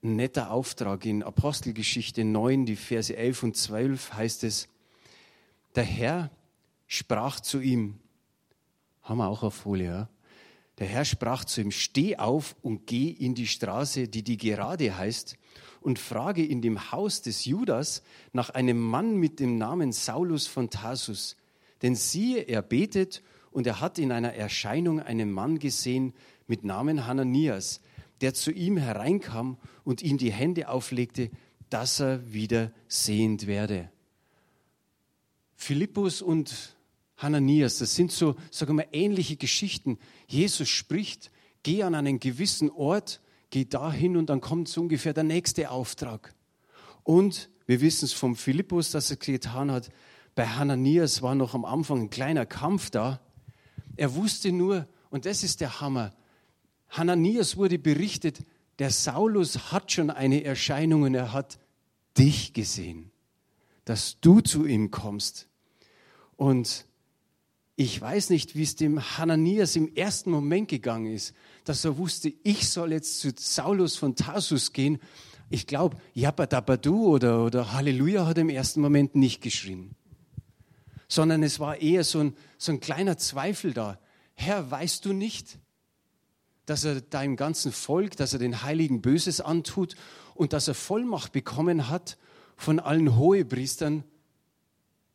netter 0.00 0.50
Auftrag. 0.50 1.04
In 1.06 1.22
Apostelgeschichte 1.22 2.24
9, 2.24 2.66
die 2.66 2.76
Verse 2.76 3.14
11 3.16 3.42
und 3.42 3.56
12 3.56 4.14
heißt 4.14 4.44
es, 4.44 4.68
der 5.74 5.84
Herr 5.84 6.30
sprach 6.88 7.38
zu 7.38 7.60
ihm, 7.60 8.00
haben 9.02 9.18
wir 9.18 9.28
auch 9.28 9.44
auf 9.44 9.54
Folie, 9.54 9.86
ja? 9.86 10.08
Der 10.78 10.86
Herr 10.86 11.04
sprach 11.04 11.44
zu 11.44 11.60
ihm, 11.60 11.70
steh 11.72 12.16
auf 12.16 12.54
und 12.62 12.86
geh 12.86 13.08
in 13.08 13.34
die 13.34 13.48
Straße, 13.48 14.08
die 14.08 14.22
die 14.22 14.36
gerade 14.36 14.96
heißt, 14.96 15.36
und 15.80 15.98
frage 15.98 16.44
in 16.44 16.62
dem 16.62 16.92
Haus 16.92 17.22
des 17.22 17.44
Judas 17.44 18.02
nach 18.32 18.50
einem 18.50 18.78
Mann 18.80 19.16
mit 19.16 19.40
dem 19.40 19.58
Namen 19.58 19.92
Saulus 19.92 20.46
von 20.46 20.70
Tarsus. 20.70 21.36
Denn 21.82 21.94
siehe, 21.94 22.42
er 22.42 22.62
betet 22.62 23.22
und 23.50 23.66
er 23.66 23.80
hat 23.80 23.98
in 23.98 24.12
einer 24.12 24.34
Erscheinung 24.34 25.00
einen 25.00 25.32
Mann 25.32 25.58
gesehen 25.58 26.14
mit 26.46 26.64
Namen 26.64 27.06
Hananias, 27.06 27.80
der 28.20 28.34
zu 28.34 28.50
ihm 28.50 28.76
hereinkam 28.76 29.56
und 29.84 30.02
ihm 30.02 30.18
die 30.18 30.32
Hände 30.32 30.68
auflegte, 30.68 31.30
dass 31.70 32.00
er 32.00 32.32
wieder 32.32 32.72
sehend 32.86 33.46
werde. 33.46 33.90
Philippus 35.56 36.22
und 36.22 36.76
Hananias, 37.18 37.78
das 37.78 37.94
sind 37.94 38.12
so, 38.12 38.36
sagen 38.50 38.78
wir, 38.78 38.88
ähnliche 38.92 39.36
Geschichten. 39.36 39.98
Jesus 40.28 40.68
spricht, 40.68 41.30
geh 41.64 41.82
an 41.82 41.94
einen 41.94 42.20
gewissen 42.20 42.70
Ort, 42.70 43.20
geh 43.50 43.64
dahin 43.64 44.16
und 44.16 44.30
dann 44.30 44.40
kommt 44.40 44.68
so 44.68 44.80
ungefähr 44.80 45.12
der 45.12 45.24
nächste 45.24 45.70
Auftrag. 45.70 46.34
Und 47.02 47.50
wir 47.66 47.80
wissen 47.80 48.04
es 48.06 48.12
vom 48.12 48.36
Philippus, 48.36 48.92
dass 48.92 49.10
er 49.10 49.16
getan 49.16 49.70
hat. 49.70 49.90
Bei 50.34 50.46
Hananias 50.46 51.20
war 51.20 51.34
noch 51.34 51.54
am 51.54 51.64
Anfang 51.64 52.02
ein 52.02 52.10
kleiner 52.10 52.46
Kampf 52.46 52.90
da. 52.90 53.20
Er 53.96 54.14
wusste 54.14 54.52
nur, 54.52 54.86
und 55.10 55.26
das 55.26 55.42
ist 55.42 55.60
der 55.60 55.80
Hammer, 55.80 56.14
Hananias 56.88 57.56
wurde 57.56 57.78
berichtet, 57.78 58.38
der 58.78 58.90
Saulus 58.90 59.72
hat 59.72 59.92
schon 59.92 60.10
eine 60.10 60.44
Erscheinung 60.44 61.02
und 61.02 61.14
er 61.14 61.32
hat 61.32 61.58
dich 62.16 62.52
gesehen, 62.52 63.10
dass 63.84 64.20
du 64.20 64.40
zu 64.40 64.64
ihm 64.64 64.90
kommst. 64.90 65.48
Und 66.36 66.86
ich 67.80 68.00
weiß 68.00 68.30
nicht, 68.30 68.56
wie 68.56 68.64
es 68.64 68.74
dem 68.74 69.00
Hananias 69.18 69.76
im 69.76 69.94
ersten 69.94 70.32
Moment 70.32 70.66
gegangen 70.66 71.14
ist, 71.14 71.32
dass 71.62 71.84
er 71.84 71.96
wusste, 71.96 72.34
ich 72.42 72.68
soll 72.68 72.90
jetzt 72.90 73.20
zu 73.20 73.30
Saulus 73.38 73.96
von 73.96 74.16
Tarsus 74.16 74.72
gehen. 74.72 74.98
Ich 75.48 75.68
glaube, 75.68 75.96
Yabbadabadu 76.12 77.06
oder, 77.06 77.44
oder 77.44 77.72
Halleluja 77.72 78.26
hat 78.26 78.36
im 78.38 78.48
ersten 78.48 78.80
Moment 78.80 79.14
nicht 79.14 79.42
geschrien, 79.42 79.92
sondern 81.06 81.44
es 81.44 81.60
war 81.60 81.80
eher 81.80 82.02
so 82.02 82.18
ein, 82.18 82.34
so 82.58 82.72
ein 82.72 82.80
kleiner 82.80 83.16
Zweifel 83.16 83.72
da. 83.72 84.00
Herr, 84.34 84.68
weißt 84.68 85.04
du 85.04 85.12
nicht? 85.12 85.60
dass 86.66 86.84
er 86.84 87.00
deinem 87.00 87.36
ganzen 87.36 87.72
Volk, 87.72 88.16
dass 88.16 88.34
er 88.34 88.38
den 88.38 88.62
Heiligen 88.62 89.00
Böses 89.00 89.40
antut 89.40 89.96
und 90.34 90.52
dass 90.52 90.68
er 90.68 90.74
Vollmacht 90.74 91.32
bekommen 91.32 91.88
hat 91.88 92.18
von 92.58 92.78
allen 92.78 93.16
Hohepriestern, 93.16 94.04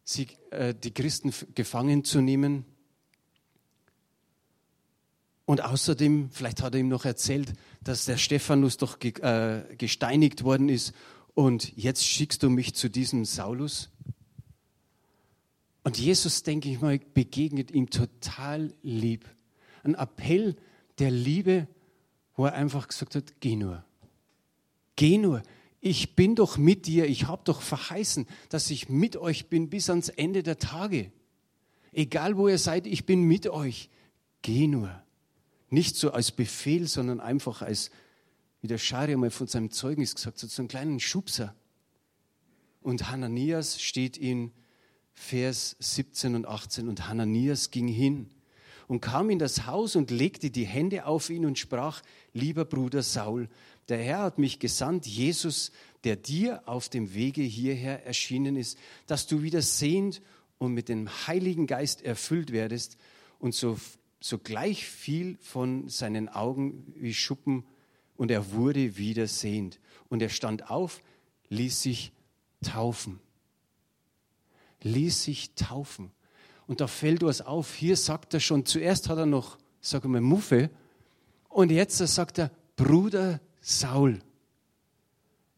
sie, 0.03 0.27
äh, 0.51 0.73
die 0.73 0.93
Christen 0.93 1.33
gefangen 1.55 2.03
zu 2.03 2.21
nehmen. 2.21 2.65
Und 5.45 5.63
außerdem, 5.63 6.29
vielleicht 6.31 6.61
hat 6.61 6.73
er 6.73 6.79
ihm 6.79 6.87
noch 6.87 7.05
erzählt, 7.05 7.53
dass 7.81 8.05
der 8.05 8.17
Stephanus 8.17 8.77
doch 8.77 8.99
ge, 8.99 9.13
äh, 9.21 9.75
gesteinigt 9.75 10.43
worden 10.43 10.69
ist 10.69 10.93
und 11.33 11.75
jetzt 11.75 12.05
schickst 12.05 12.43
du 12.43 12.49
mich 12.49 12.75
zu 12.75 12.89
diesem 12.89 13.25
Saulus. 13.25 13.89
Und 15.83 15.97
Jesus, 15.97 16.43
denke 16.43 16.69
ich 16.69 16.79
mal, 16.79 16.97
begegnet 16.97 17.71
ihm 17.71 17.89
total 17.89 18.73
lieb. 18.83 19.25
Ein 19.83 19.95
Appell, 19.95 20.55
der 20.99 21.11
Liebe, 21.11 21.67
wo 22.35 22.45
er 22.45 22.53
einfach 22.53 22.87
gesagt 22.87 23.15
hat, 23.15 23.41
geh 23.41 23.57
nur. 23.57 23.83
Geh 24.95 25.17
nur. 25.17 25.43
Ich 25.85 26.15
bin 26.15 26.35
doch 26.35 26.57
mit 26.57 26.87
dir. 26.87 27.07
Ich 27.07 27.27
habe 27.27 27.41
doch 27.43 27.61
verheißen, 27.61 28.25
dass 28.47 28.69
ich 28.69 28.87
mit 28.87 29.17
euch 29.17 29.47
bin 29.47 29.69
bis 29.69 29.89
ans 29.89 30.07
Ende 30.07 30.41
der 30.41 30.57
Tage. 30.57 31.11
Egal 31.91 32.37
wo 32.37 32.47
ihr 32.47 32.57
seid, 32.57 32.87
ich 32.87 33.05
bin 33.05 33.23
mit 33.23 33.47
euch. 33.47 33.89
Geh 34.43 34.67
nur. 34.67 35.03
Nicht 35.69 35.97
so 35.97 36.11
als 36.11 36.31
Befehl, 36.31 36.87
sondern 36.87 37.19
einfach 37.19 37.61
als, 37.61 37.91
wie 38.61 38.67
der 38.67 38.77
Schari 38.77 39.17
mal 39.17 39.29
von 39.29 39.47
seinem 39.47 39.71
Zeugnis 39.71 40.15
gesagt 40.15 40.41
hat, 40.41 40.49
so 40.49 40.61
einen 40.61 40.69
kleinen 40.69 41.01
Schubser. 41.01 41.53
Und 42.81 43.11
Hananias 43.11 43.81
steht 43.81 44.15
in 44.15 44.53
Vers 45.11 45.75
17 45.79 46.35
und 46.35 46.45
18 46.47 46.87
und 46.87 47.09
Hananias 47.09 47.71
ging 47.71 47.89
hin 47.89 48.29
und 48.87 49.01
kam 49.01 49.29
in 49.29 49.39
das 49.39 49.65
Haus 49.65 49.97
und 49.97 50.11
legte 50.11 50.49
die 50.49 50.65
Hände 50.65 51.05
auf 51.05 51.29
ihn 51.29 51.45
und 51.45 51.59
sprach, 51.59 52.01
lieber 52.33 52.63
Bruder 52.63 53.03
Saul, 53.03 53.49
der 53.89 53.97
Herr 53.97 54.19
hat 54.19 54.39
mich 54.39 54.59
gesandt, 54.59 55.05
Jesus, 55.05 55.71
der 56.03 56.15
dir 56.15 56.63
auf 56.65 56.89
dem 56.89 57.13
Wege 57.13 57.41
hierher 57.41 58.05
erschienen 58.05 58.55
ist, 58.55 58.77
dass 59.07 59.27
du 59.27 59.41
wieder 59.41 59.61
sehend 59.61 60.21
und 60.57 60.73
mit 60.73 60.89
dem 60.89 61.09
Heiligen 61.27 61.67
Geist 61.67 62.01
erfüllt 62.01 62.51
werdest 62.51 62.97
und 63.39 63.53
so, 63.53 63.77
sogleich 64.19 64.85
fiel 64.85 65.37
von 65.41 65.89
seinen 65.89 66.29
Augen 66.29 66.93
wie 66.95 67.13
Schuppen 67.13 67.65
und 68.15 68.31
er 68.31 68.51
wurde 68.51 68.97
wieder 68.97 69.27
sehend. 69.27 69.79
Und 70.09 70.21
er 70.21 70.29
stand 70.29 70.69
auf, 70.69 71.01
ließ 71.49 71.81
sich 71.81 72.13
taufen. 72.61 73.19
Ließ 74.81 75.23
sich 75.23 75.55
taufen. 75.55 76.11
Und 76.67 76.81
da 76.81 76.87
fällt 76.87 77.21
was 77.21 77.41
auf. 77.41 77.73
Hier 77.73 77.97
sagt 77.97 78.33
er 78.33 78.39
schon, 78.39 78.65
zuerst 78.65 79.09
hat 79.09 79.17
er 79.17 79.25
noch, 79.25 79.57
sagen 79.81 80.13
wir, 80.13 80.21
Muffe. 80.21 80.69
Und 81.49 81.71
jetzt 81.71 81.97
sagt 81.97 82.37
er, 82.37 82.51
Bruder 82.75 83.39
Saul. 83.63 84.19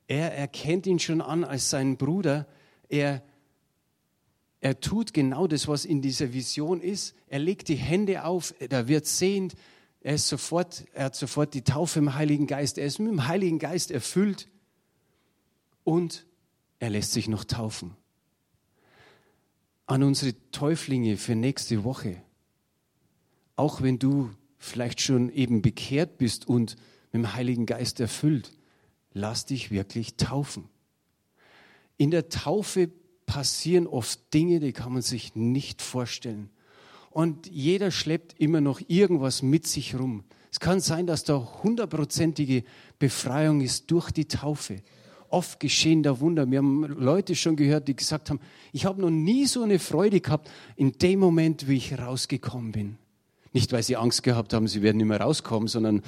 Er 0.07 0.33
erkennt 0.33 0.87
ihn 0.87 0.99
schon 0.99 1.19
an 1.19 1.43
als 1.43 1.69
seinen 1.69 1.97
Bruder. 1.97 2.47
Er, 2.87 3.23
er 4.61 4.79
tut 4.79 5.13
genau 5.13 5.47
das, 5.47 5.67
was 5.67 5.83
in 5.83 6.01
dieser 6.01 6.31
Vision 6.31 6.79
ist. 6.79 7.15
Er 7.27 7.39
legt 7.39 7.67
die 7.67 7.75
Hände 7.75 8.23
auf, 8.23 8.53
er 8.59 8.87
wird 8.87 9.07
sehend. 9.07 9.55
Er, 10.01 10.15
ist 10.15 10.27
sofort, 10.27 10.85
er 10.93 11.05
hat 11.05 11.15
sofort 11.15 11.55
die 11.55 11.63
Taufe 11.63 11.99
im 11.99 12.13
Heiligen 12.13 12.45
Geist. 12.45 12.77
Er 12.77 12.85
ist 12.85 12.99
mit 12.99 13.09
dem 13.09 13.27
Heiligen 13.27 13.57
Geist 13.57 13.89
erfüllt. 13.89 14.47
Und 15.83 16.27
er 16.79 16.91
lässt 16.91 17.11
sich 17.11 17.27
noch 17.27 17.43
taufen 17.43 17.97
an 19.87 20.03
unsere 20.03 20.33
Täuflinge 20.51 21.17
für 21.17 21.35
nächste 21.35 21.83
Woche. 21.83 22.21
Auch 23.55 23.81
wenn 23.81 23.99
du 23.99 24.31
vielleicht 24.57 24.99
schon 25.01 25.29
eben 25.29 25.61
bekehrt 25.61 26.17
bist 26.17 26.47
und 26.47 26.75
mit 27.15 27.23
dem 27.23 27.33
Heiligen 27.33 27.65
Geist 27.65 28.01
erfüllt, 28.01 28.51
lass 29.13 29.45
dich 29.45 29.71
wirklich 29.71 30.17
taufen. 30.17 30.65
In 31.95 32.11
der 32.11 32.27
Taufe 32.27 32.89
passieren 33.25 33.87
oft 33.87 34.33
Dinge, 34.33 34.59
die 34.59 34.73
kann 34.73 34.91
man 34.91 35.01
sich 35.01 35.33
nicht 35.33 35.81
vorstellen. 35.81 36.49
und 37.11 37.47
jeder 37.47 37.91
schleppt 37.91 38.37
immer 38.37 38.59
noch 38.59 38.81
irgendwas 38.89 39.41
mit 39.41 39.65
sich 39.65 39.95
rum. 39.97 40.25
Es 40.51 40.59
kann 40.59 40.81
sein, 40.81 41.07
dass 41.07 41.23
da 41.23 41.37
hundertprozentige 41.63 42.65
Befreiung 42.99 43.61
ist 43.61 43.89
durch 43.89 44.11
die 44.11 44.27
Taufe. 44.27 44.81
Oft 45.29 45.61
geschehen 45.61 46.03
da 46.03 46.19
Wunder. 46.19 46.51
Wir 46.51 46.57
haben 46.57 46.83
Leute 46.83 47.35
schon 47.35 47.55
gehört, 47.55 47.87
die 47.87 47.95
gesagt 47.95 48.29
haben, 48.29 48.41
ich 48.73 48.83
habe 48.83 48.99
noch 48.99 49.09
nie 49.09 49.45
so 49.45 49.63
eine 49.63 49.79
Freude 49.79 50.19
gehabt 50.19 50.49
in 50.75 50.91
dem 50.91 51.19
Moment, 51.19 51.69
wie 51.69 51.77
ich 51.77 51.97
rausgekommen 51.97 52.73
bin. 52.73 52.97
Nicht, 53.53 53.71
weil 53.71 53.83
sie 53.83 53.95
Angst 53.95 54.23
gehabt 54.23 54.53
haben, 54.53 54.67
sie 54.67 54.81
werden 54.81 54.97
nicht 54.97 55.07
mehr 55.07 55.21
rauskommen, 55.21 55.69
sondern 55.69 56.03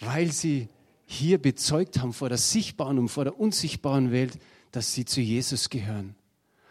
weil 0.00 0.32
sie 0.32 0.68
hier 1.06 1.38
bezeugt 1.38 2.00
haben 2.00 2.12
vor 2.12 2.28
der 2.28 2.38
sichtbaren 2.38 2.98
und 2.98 3.08
vor 3.08 3.24
der 3.24 3.38
unsichtbaren 3.38 4.10
Welt, 4.10 4.38
dass 4.72 4.92
sie 4.94 5.04
zu 5.04 5.20
Jesus 5.20 5.70
gehören. 5.70 6.14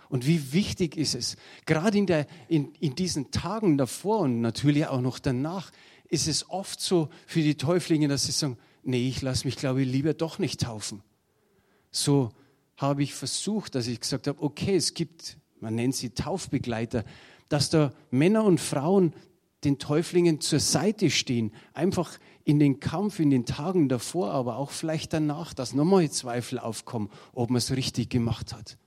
Und 0.09 0.27
wie 0.27 0.53
wichtig 0.53 0.97
ist 0.97 1.15
es, 1.15 1.37
gerade 1.65 1.97
in, 1.97 2.05
der, 2.05 2.27
in, 2.47 2.73
in 2.79 2.95
diesen 2.95 3.31
Tagen 3.31 3.77
davor 3.77 4.19
und 4.19 4.41
natürlich 4.41 4.85
auch 4.87 5.01
noch 5.01 5.19
danach, 5.19 5.71
ist 6.07 6.27
es 6.27 6.49
oft 6.49 6.79
so 6.79 7.09
für 7.25 7.41
die 7.41 7.55
Täuflinge, 7.55 8.07
dass 8.07 8.25
sie 8.25 8.31
sagen, 8.31 8.57
nee, 8.83 9.07
ich 9.07 9.21
lasse 9.21 9.47
mich, 9.47 9.55
glaube 9.55 9.81
ich, 9.81 9.91
lieber 9.91 10.13
doch 10.13 10.37
nicht 10.37 10.61
taufen. 10.61 11.01
So 11.89 12.29
habe 12.77 13.03
ich 13.03 13.13
versucht, 13.13 13.75
dass 13.75 13.87
ich 13.87 13.99
gesagt 13.99 14.27
habe, 14.27 14.41
okay, 14.41 14.75
es 14.75 14.93
gibt, 14.93 15.37
man 15.59 15.75
nennt 15.75 15.95
sie 15.95 16.11
Taufbegleiter, 16.11 17.05
dass 17.49 17.69
da 17.69 17.93
Männer 18.11 18.43
und 18.43 18.59
Frauen 18.59 19.13
den 19.63 19.79
Täuflingen 19.79 20.41
zur 20.41 20.59
Seite 20.59 21.09
stehen, 21.09 21.51
einfach 21.73 22.19
in 22.45 22.59
den 22.59 22.79
Kampf, 22.79 23.19
in 23.19 23.29
den 23.29 23.45
Tagen 23.45 23.87
davor, 23.89 24.31
aber 24.31 24.57
auch 24.57 24.71
vielleicht 24.71 25.13
danach, 25.13 25.53
dass 25.53 25.73
nochmal 25.73 26.09
Zweifel 26.09 26.59
aufkommen, 26.59 27.09
ob 27.33 27.49
man 27.49 27.57
es 27.57 27.71
richtig 27.71 28.09
gemacht 28.09 28.53
hat. 28.53 28.77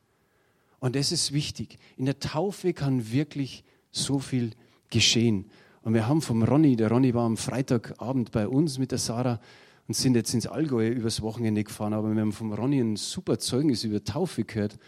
Und 0.79 0.95
das 0.95 1.11
ist 1.11 1.33
wichtig. 1.33 1.79
In 1.97 2.05
der 2.05 2.21
Taufe 2.21 2.75
kann 2.75 3.11
wirklich 3.11 3.65
so 3.91 4.19
viel 4.19 4.53
geschehen. 4.91 5.47
Und 5.83 5.95
wir 5.95 6.07
haben 6.07 6.21
vom 6.21 6.43
Ronny, 6.43 6.77
der 6.77 6.91
Ronny 6.91 7.15
war 7.15 7.25
am 7.25 7.37
Freitagabend 7.37 8.31
bei 8.31 8.47
uns 8.47 8.79
mit 8.79 8.91
der 8.91 8.99
Sarah 8.99 9.41
und 9.89 9.95
sind 9.95 10.17
jetzt 10.17 10.35
ins 10.35 10.47
Allgäu 10.47 10.89
übers 10.89 11.23
Wochenende 11.23 11.65
gefahren. 11.65 11.95
Aber 11.95 12.13
wir 12.13 12.21
haben 12.21 12.33
vom 12.33 12.53
Ronny 12.53 12.81
ein 12.81 12.97
super 12.97 13.39
Zeugnis 13.39 13.85
über 13.85 14.03
Taufe 14.05 14.45
gehört. 14.45 14.79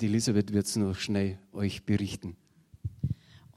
Die 0.00 0.06
Elisabeth 0.06 0.52
wird 0.52 0.66
es 0.66 0.76
noch 0.76 0.96
schnell 0.96 1.38
euch 1.52 1.84
berichten. 1.84 2.36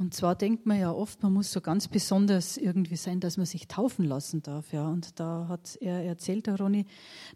Und 0.02 0.16
zwar 0.16 0.34
denkt 0.34 0.66
man 0.66 0.80
ja 0.80 0.92
oft, 0.92 1.22
man 1.22 1.32
muss 1.32 1.52
so 1.52 1.62
ganz 1.62 1.88
besonders 1.88 2.58
irgendwie 2.58 2.96
sein, 2.96 3.20
dass 3.20 3.38
man 3.38 3.46
sich 3.46 3.68
taufen 3.68 4.04
lassen 4.04 4.42
darf. 4.42 4.74
Ja. 4.74 4.88
Und 4.88 5.20
da 5.20 5.46
hat 5.48 5.78
er 5.80 6.04
erzählt, 6.04 6.48
der 6.48 6.58
Ronny, 6.58 6.88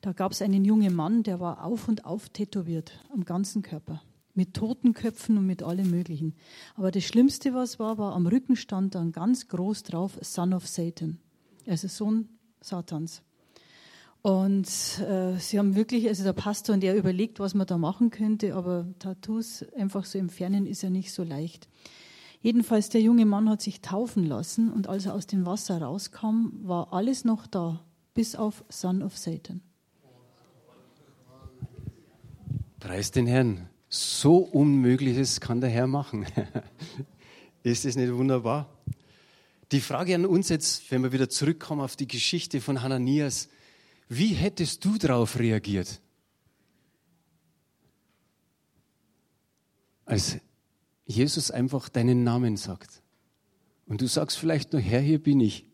da 0.01 0.13
gab 0.13 0.31
es 0.31 0.41
einen 0.41 0.65
jungen 0.65 0.95
Mann, 0.95 1.21
der 1.21 1.39
war 1.39 1.63
auf 1.63 1.87
und 1.87 2.05
auf 2.05 2.29
tätowiert 2.29 2.99
am 3.13 3.23
ganzen 3.23 3.61
Körper 3.61 4.01
mit 4.33 4.55
Totenköpfen 4.55 5.37
und 5.37 5.45
mit 5.45 5.61
allem 5.61 5.91
Möglichen. 5.91 6.33
Aber 6.73 6.89
das 6.89 7.03
Schlimmste, 7.03 7.53
was 7.53 7.77
war, 7.77 7.99
war 7.99 8.15
am 8.15 8.25
Rücken 8.25 8.55
stand 8.55 8.95
dann 8.95 9.11
ganz 9.11 9.47
groß 9.47 9.83
drauf 9.83 10.17
Son 10.21 10.51
of 10.51 10.67
Satan, 10.67 11.19
also 11.67 11.87
Sohn 11.87 12.29
Satans. 12.61 13.21
Und 14.23 14.67
äh, 15.07 15.37
sie 15.37 15.59
haben 15.59 15.75
wirklich, 15.75 16.07
also 16.07 16.23
der 16.23 16.33
Pastor 16.33 16.73
und 16.73 16.83
er 16.83 16.95
überlegt, 16.95 17.39
was 17.39 17.53
man 17.53 17.67
da 17.67 17.77
machen 17.77 18.09
könnte, 18.09 18.55
aber 18.55 18.87
Tattoos 18.97 19.63
einfach 19.77 20.03
so 20.03 20.17
entfernen 20.17 20.65
ist 20.65 20.81
ja 20.81 20.89
nicht 20.89 21.13
so 21.13 21.23
leicht. 21.23 21.69
Jedenfalls, 22.45 22.89
der 22.89 23.01
junge 23.01 23.25
Mann 23.25 23.49
hat 23.49 23.63
sich 23.63 23.81
taufen 23.81 24.23
lassen 24.23 24.71
und 24.71 24.87
als 24.87 25.07
er 25.07 25.15
aus 25.15 25.25
dem 25.25 25.47
Wasser 25.47 25.81
rauskam, 25.81 26.51
war 26.61 26.93
alles 26.93 27.25
noch 27.25 27.47
da, 27.47 27.83
bis 28.13 28.35
auf 28.35 28.63
Son 28.69 29.01
of 29.01 29.17
Satan. 29.17 29.61
Preis 32.79 33.09
den 33.09 33.25
Herrn 33.25 33.67
so 33.89 34.37
Unmögliches 34.37 35.41
kann 35.41 35.59
der 35.59 35.71
Herr 35.71 35.87
machen. 35.87 36.27
Ist 37.63 37.83
es 37.83 37.95
nicht 37.95 38.13
wunderbar? 38.13 38.69
Die 39.71 39.81
Frage 39.81 40.13
an 40.13 40.27
uns 40.27 40.49
jetzt, 40.49 40.91
wenn 40.91 41.01
wir 41.01 41.11
wieder 41.11 41.29
zurückkommen 41.29 41.81
auf 41.81 41.95
die 41.95 42.07
Geschichte 42.07 42.61
von 42.61 42.83
Hananias, 42.83 43.49
wie 44.07 44.35
hättest 44.35 44.85
du 44.85 44.99
darauf 44.99 45.39
reagiert? 45.39 45.99
Als 50.05 50.37
Jesus 51.05 51.51
einfach 51.51 51.89
deinen 51.89 52.23
Namen 52.23 52.57
sagt. 52.57 53.01
Und 53.85 54.01
du 54.01 54.07
sagst 54.07 54.37
vielleicht 54.37 54.73
nur, 54.73 54.81
Herr, 54.81 55.01
hier 55.01 55.21
bin 55.21 55.39
ich. 55.39 55.65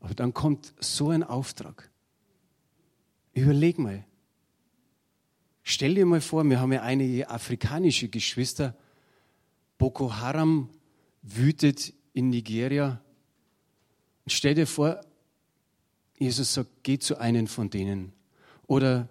Aber 0.00 0.14
dann 0.14 0.32
kommt 0.32 0.74
so 0.80 1.10
ein 1.10 1.22
Auftrag. 1.22 1.90
Überleg 3.34 3.78
mal, 3.78 4.04
Stell 5.68 5.96
dir 5.96 6.06
mal 6.06 6.20
vor, 6.20 6.48
wir 6.48 6.60
haben 6.60 6.72
ja 6.72 6.82
einige 6.82 7.28
afrikanische 7.28 8.08
Geschwister. 8.08 8.76
Boko 9.78 10.14
Haram 10.14 10.70
wütet 11.22 11.92
in 12.12 12.30
Nigeria. 12.30 13.02
Stell 14.28 14.54
dir 14.54 14.68
vor, 14.68 15.00
Jesus 16.20 16.54
sagt, 16.54 16.70
geh 16.84 17.00
zu 17.00 17.18
einem 17.18 17.48
von 17.48 17.68
denen. 17.68 18.12
Oder 18.68 19.08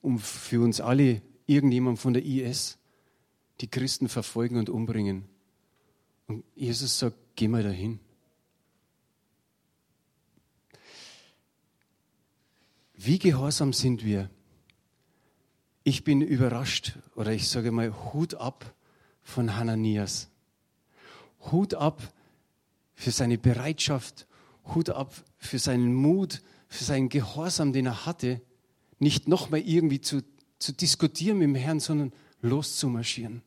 um 0.00 0.18
für 0.18 0.62
uns 0.62 0.80
alle 0.80 1.20
irgendjemand 1.44 1.98
von 1.98 2.14
der 2.14 2.24
IS, 2.24 2.78
die 3.60 3.68
Christen 3.68 4.08
verfolgen 4.08 4.56
und 4.56 4.68
umbringen. 4.68 5.24
Und 6.26 6.44
Jesus 6.54 6.98
sagt, 6.98 7.16
geh 7.36 7.48
mal 7.48 7.62
dahin. 7.62 8.00
Wie 12.94 13.18
gehorsam 13.18 13.72
sind 13.72 14.04
wir? 14.04 14.30
ich 15.90 16.04
bin 16.04 16.20
überrascht 16.20 16.96
oder 17.14 17.32
ich 17.32 17.48
sage 17.48 17.72
mal 17.72 17.92
Hut 18.12 18.34
ab 18.34 18.74
von 19.22 19.56
Hananias. 19.56 20.28
Hut 21.50 21.74
ab 21.74 22.12
für 22.94 23.10
seine 23.10 23.38
Bereitschaft, 23.38 24.26
Hut 24.74 24.90
ab 24.90 25.12
für 25.38 25.58
seinen 25.58 25.94
Mut, 25.94 26.42
für 26.68 26.84
seinen 26.84 27.08
Gehorsam, 27.08 27.72
den 27.72 27.86
er 27.86 28.06
hatte, 28.06 28.40
nicht 28.98 29.26
nochmal 29.26 29.60
irgendwie 29.60 30.00
zu, 30.00 30.22
zu 30.58 30.72
diskutieren 30.72 31.38
mit 31.38 31.48
dem 31.48 31.54
Herrn, 31.54 31.80
sondern 31.80 32.12
loszumarschieren. 32.42 33.42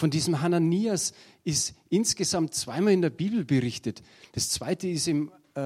Von 0.00 0.08
diesem 0.08 0.40
Hananias 0.40 1.12
ist 1.44 1.74
insgesamt 1.90 2.54
zweimal 2.54 2.94
in 2.94 3.02
der 3.02 3.10
Bibel 3.10 3.44
berichtet. 3.44 4.02
Das 4.32 4.48
zweite 4.48 4.88
ist 4.88 5.06
im 5.06 5.30
äh, 5.54 5.60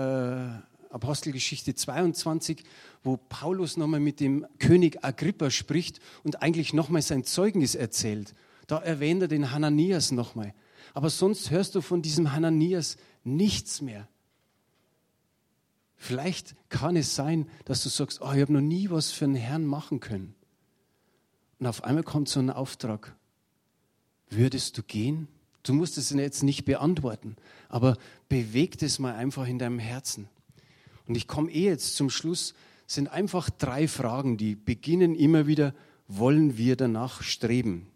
Apostelgeschichte 0.91 1.77
22, 1.77 2.65
wo 3.05 3.17
Paulus 3.17 3.77
nochmal 3.77 4.01
mit 4.01 4.19
dem 4.19 4.45
König 4.59 5.05
Agrippa 5.05 5.51
spricht 5.51 6.01
und 6.25 6.43
eigentlich 6.43 6.73
nochmal 6.73 7.03
sein 7.03 7.23
Zeugnis 7.23 7.77
erzählt. 7.77 8.35
Da 8.67 8.79
erwähnt 8.79 9.23
er 9.23 9.29
den 9.29 9.53
Hananias 9.53 10.11
nochmal. 10.11 10.53
Aber 10.95 11.11
sonst 11.11 11.53
hörst 11.53 11.77
du 11.77 11.81
von 11.81 12.03
diesem 12.03 12.33
Hananias 12.33 12.97
nichts 13.23 13.83
mehr. 13.83 14.09
Vielleicht 15.95 16.57
kann 16.71 16.97
es 16.97 17.15
sein, 17.15 17.49
dass 17.67 17.85
du 17.85 17.89
sagst, 17.89 18.21
oh, 18.21 18.33
ich 18.33 18.41
habe 18.41 18.53
noch 18.53 18.61
nie 18.61 18.91
was 18.91 19.13
für 19.13 19.27
einen 19.27 19.37
Herrn 19.37 19.65
machen 19.65 20.01
können. 20.01 20.35
Und 21.61 21.69
auf 21.69 21.85
einmal 21.85 22.03
kommt 22.03 22.29
so 22.29 22.41
ein 22.41 22.51
Auftrag. 22.51 23.15
Würdest 24.31 24.79
du 24.79 24.83
gehen? 24.83 25.29
Du 25.63 25.73
musst 25.73 25.97
es 25.97 26.11
jetzt 26.11 26.43
nicht 26.43 26.65
beantworten, 26.65 27.37
aber 27.69 27.97
bewegt 28.29 28.83
es 28.83 28.99
mal 28.99 29.15
einfach 29.15 29.47
in 29.47 29.59
deinem 29.59 29.79
Herzen. 29.79 30.29
Und 31.07 31.17
ich 31.17 31.27
komme 31.27 31.51
eh 31.51 31.65
jetzt 31.65 31.97
zum 31.97 32.11
Schluss, 32.11 32.55
sind 32.87 33.09
einfach 33.09 33.51
drei 33.51 33.89
Fragen, 33.89 34.37
die 34.37 34.55
beginnen 34.55 35.15
immer 35.15 35.47
wieder, 35.47 35.75
wollen 36.07 36.59
wir 36.59 36.77
danach 36.77 37.23
streben? 37.23 37.87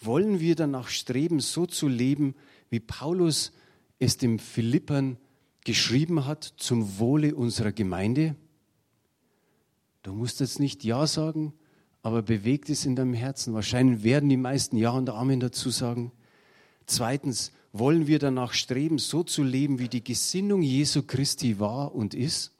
Wollen 0.00 0.40
wir 0.40 0.54
danach 0.54 0.88
streben, 0.88 1.40
so 1.40 1.66
zu 1.66 1.88
leben, 1.88 2.34
wie 2.70 2.80
Paulus 2.80 3.52
es 3.98 4.16
dem 4.16 4.38
Philippern 4.38 5.18
geschrieben 5.64 6.26
hat, 6.26 6.44
zum 6.56 6.98
Wohle 6.98 7.34
unserer 7.34 7.72
Gemeinde? 7.72 8.36
Du 10.02 10.14
musst 10.14 10.40
jetzt 10.40 10.60
nicht 10.60 10.84
Ja 10.84 11.06
sagen, 11.06 11.52
aber 12.02 12.22
bewegt 12.22 12.70
es 12.70 12.86
in 12.86 12.96
deinem 12.96 13.14
Herzen. 13.14 13.54
Wahrscheinlich 13.54 14.02
werden 14.02 14.28
die 14.28 14.36
meisten 14.36 14.76
Ja 14.76 14.90
und 14.90 15.10
Amen 15.10 15.40
dazu 15.40 15.70
sagen. 15.70 16.12
Zweitens, 16.86 17.52
wollen 17.72 18.06
wir 18.06 18.18
danach 18.18 18.52
streben, 18.52 18.98
so 18.98 19.22
zu 19.22 19.42
leben, 19.42 19.78
wie 19.78 19.88
die 19.88 20.02
Gesinnung 20.02 20.62
Jesu 20.62 21.02
Christi 21.02 21.60
war 21.60 21.94
und 21.94 22.14
ist? 22.14 22.52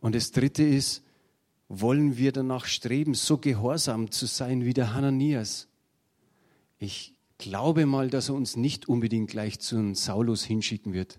Und 0.00 0.14
das 0.14 0.32
Dritte 0.32 0.62
ist, 0.62 1.02
wollen 1.68 2.16
wir 2.16 2.32
danach 2.32 2.66
streben, 2.66 3.14
so 3.14 3.38
gehorsam 3.38 4.10
zu 4.10 4.26
sein 4.26 4.64
wie 4.64 4.74
der 4.74 4.94
Hananias? 4.94 5.68
Ich 6.78 7.14
glaube 7.38 7.86
mal, 7.86 8.08
dass 8.10 8.28
er 8.28 8.34
uns 8.34 8.56
nicht 8.56 8.88
unbedingt 8.88 9.30
gleich 9.30 9.58
zu 9.60 9.76
einem 9.76 9.94
Saulus 9.94 10.44
hinschicken 10.44 10.92
wird. 10.92 11.18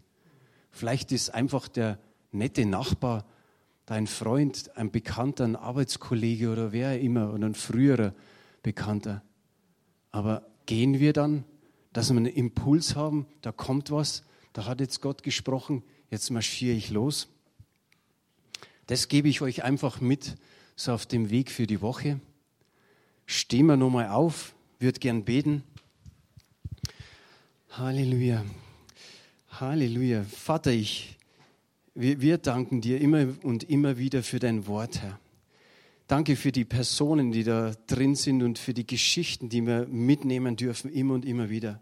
Vielleicht 0.71 1.12
ist 1.12 1.30
einfach 1.34 1.67
der 1.67 1.99
nette 2.32 2.65
Nachbar, 2.65 3.26
dein 3.86 4.08
Freund, 4.08 4.76
ein 4.76 4.91
Bekannter, 4.91 5.43
ein 5.43 5.56
Arbeitskollege 5.56 6.52
oder 6.52 6.72
wer 6.72 7.00
immer 7.00 7.34
oder 7.34 7.46
ein 7.46 7.56
früherer 7.56 8.13
Bekannter. 8.62 9.24
Aber 10.12 10.46
gehen 10.65 11.00
wir 11.00 11.13
dann 11.13 11.43
dass 11.93 12.10
wir 12.10 12.17
einen 12.17 12.26
Impuls 12.26 12.96
haben, 12.96 13.28
da 13.41 13.52
kommt 13.52 13.91
was, 13.91 14.24
da 14.52 14.65
hat 14.65 14.82
jetzt 14.82 15.02
Gott 15.02 15.24
gesprochen, 15.24 15.84
jetzt 16.10 16.32
marschiere 16.32 16.76
ich 16.76 16.89
los. 16.89 17.28
Das 18.88 19.08
gebe 19.08 19.30
ich 19.30 19.41
euch 19.41 19.63
einfach 19.63 20.02
mit, 20.02 20.36
so 20.76 20.91
auf 20.91 21.06
dem 21.06 21.30
Weg 21.30 21.52
für 21.52 21.67
die 21.67 21.82
Woche. 21.82 22.19
Stehen 23.28 23.67
wir 23.67 23.78
nochmal 23.78 24.10
auf, 24.10 24.54
würde 24.80 25.00
gern 25.00 25.24
beten. 25.24 25.63
Halleluja. 27.69 28.43
Halleluja. 29.50 30.24
Vater, 30.24 30.72
ich, 30.72 31.17
wir, 31.95 32.21
wir 32.21 32.38
danken 32.38 32.82
dir 32.82 32.99
immer 32.99 33.27
und 33.43 33.63
immer 33.63 33.97
wieder 33.97 34.23
für 34.23 34.39
dein 34.39 34.67
Wort, 34.67 35.01
Herr. 35.01 35.19
Danke 36.08 36.36
für 36.36 36.51
die 36.51 36.65
Personen, 36.65 37.32
die 37.32 37.43
da 37.43 37.73
drin 37.88 38.15
sind 38.15 38.43
und 38.43 38.60
für 38.60 38.73
die 38.73 38.86
Geschichten, 38.86 39.49
die 39.49 39.65
wir 39.65 39.88
mitnehmen 39.88 40.56
dürfen, 40.56 40.91
immer 40.91 41.13
und 41.13 41.25
immer 41.25 41.49
wieder. 41.49 41.82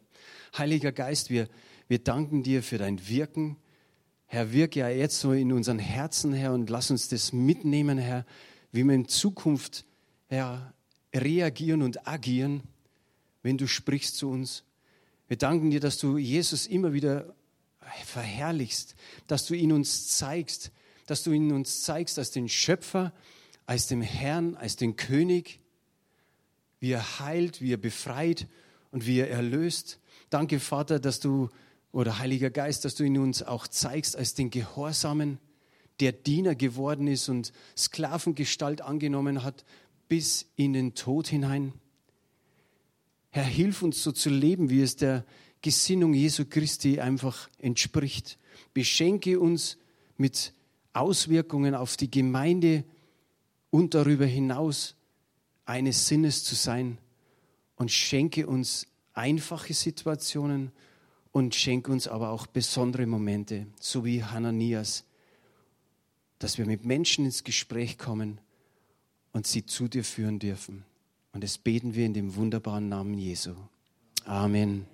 Heiliger 0.58 0.92
Geist, 0.92 1.30
wir, 1.30 1.48
wir 1.88 2.00
danken 2.00 2.44
dir 2.44 2.62
für 2.62 2.78
dein 2.78 3.08
Wirken. 3.08 3.58
Herr, 4.28 4.54
wirke 4.54 4.82
ja 4.82 4.90
jetzt 4.90 5.20
so 5.20 5.34
in 5.34 5.52
unseren 5.52 5.80
Herzen, 5.80 6.34
Herr, 6.34 6.54
und 6.54 6.70
lass 6.70 6.92
uns 6.92 7.10
das 7.10 7.34
mitnehmen, 7.34 7.98
Herr, 7.98 8.26
wie 8.72 8.84
wir 8.84 8.94
in 8.94 9.08
Zukunft, 9.08 9.86
Herr, 10.28 10.74
reagieren 11.14 11.82
und 11.82 12.08
agieren, 12.08 12.64
wenn 13.44 13.58
du 13.58 13.68
sprichst 13.68 14.18
zu 14.18 14.30
uns. 14.30 14.64
Wir 15.28 15.38
danken 15.38 15.72
dir, 15.72 15.80
dass 15.80 15.98
du 15.98 16.18
Jesus 16.18 16.68
immer 16.68 16.94
wieder 16.94 17.34
verherrlichst, 18.06 18.96
dass 19.28 19.46
du 19.46 19.54
ihn 19.54 19.72
uns 19.72 20.08
zeigst, 20.18 20.72
dass 21.08 21.24
du 21.24 21.32
ihn 21.32 21.52
uns 21.52 21.84
zeigst 21.84 22.18
als 22.20 22.32
den 22.32 22.50
Schöpfer, 22.50 23.14
als 23.66 23.88
den 23.88 24.02
Herrn, 24.02 24.56
als 24.56 24.76
den 24.76 24.96
König, 24.96 25.60
wie 26.80 26.92
er 26.92 27.20
heilt, 27.20 27.62
wie 27.62 27.74
er 27.74 27.78
befreit 27.78 28.48
und 28.92 29.06
wie 29.06 29.20
er 29.20 29.30
erlöst. 29.30 30.00
Danke, 30.30 30.60
Vater, 30.60 31.00
dass 31.00 31.20
du, 31.20 31.50
oder 31.92 32.20
Heiliger 32.20 32.50
Geist, 32.50 32.86
dass 32.86 32.96
du 32.96 33.04
ihn 33.04 33.18
uns 33.18 33.44
auch 33.44 33.68
zeigst 33.68 34.16
als 34.16 34.34
den 34.34 34.50
Gehorsamen, 34.50 35.40
der 36.00 36.12
Diener 36.12 36.56
geworden 36.56 37.08
ist 37.08 37.30
und 37.30 37.54
Sklavengestalt 37.78 38.82
angenommen 38.82 39.44
hat 39.44 39.64
bis 40.08 40.48
in 40.58 40.74
den 40.74 40.94
Tod 40.94 41.28
hinein. 41.28 41.74
Herr, 43.30 43.46
hilf 43.46 43.82
uns 43.82 44.04
so 44.04 44.12
zu 44.12 44.30
leben, 44.30 44.70
wie 44.70 44.82
es 44.82 44.98
der 44.98 45.26
Gesinnung 45.62 46.14
Jesu 46.14 46.46
Christi 46.46 47.00
einfach 47.00 47.50
entspricht. 47.60 48.38
Beschenke 48.74 49.40
uns 49.40 49.78
mit 50.18 50.54
Auswirkungen 50.94 51.76
auf 51.76 51.98
die 51.98 52.10
Gemeinde 52.10 52.84
und 53.70 53.94
darüber 53.94 54.26
hinaus 54.26 54.96
eines 55.66 56.08
Sinnes 56.08 56.44
zu 56.44 56.56
sein 56.56 56.98
und 57.76 57.92
schenke 57.92 58.48
uns 58.48 58.88
einfache 59.14 59.74
Situationen 59.74 60.72
und 61.32 61.56
schenke 61.56 61.92
uns 61.92 62.08
aber 62.08 62.30
auch 62.30 62.48
besondere 62.48 63.06
Momente, 63.06 63.68
so 63.80 64.04
wie 64.04 64.24
Hananias, 64.24 65.06
dass 66.40 66.58
wir 66.58 66.66
mit 66.66 66.86
Menschen 66.86 67.26
ins 67.26 67.44
Gespräch 67.44 67.98
kommen 67.98 68.40
und 69.32 69.48
sie 69.48 69.66
zu 69.66 69.88
dir 69.88 70.04
führen 70.04 70.40
dürfen. 70.40 70.84
Und 71.34 71.44
das 71.44 71.58
beten 71.58 71.96
wir 71.96 72.06
in 72.06 72.14
dem 72.14 72.36
wunderbaren 72.36 72.90
Namen 72.90 73.18
Jesu. 73.18 73.56
Amen. 74.26 74.86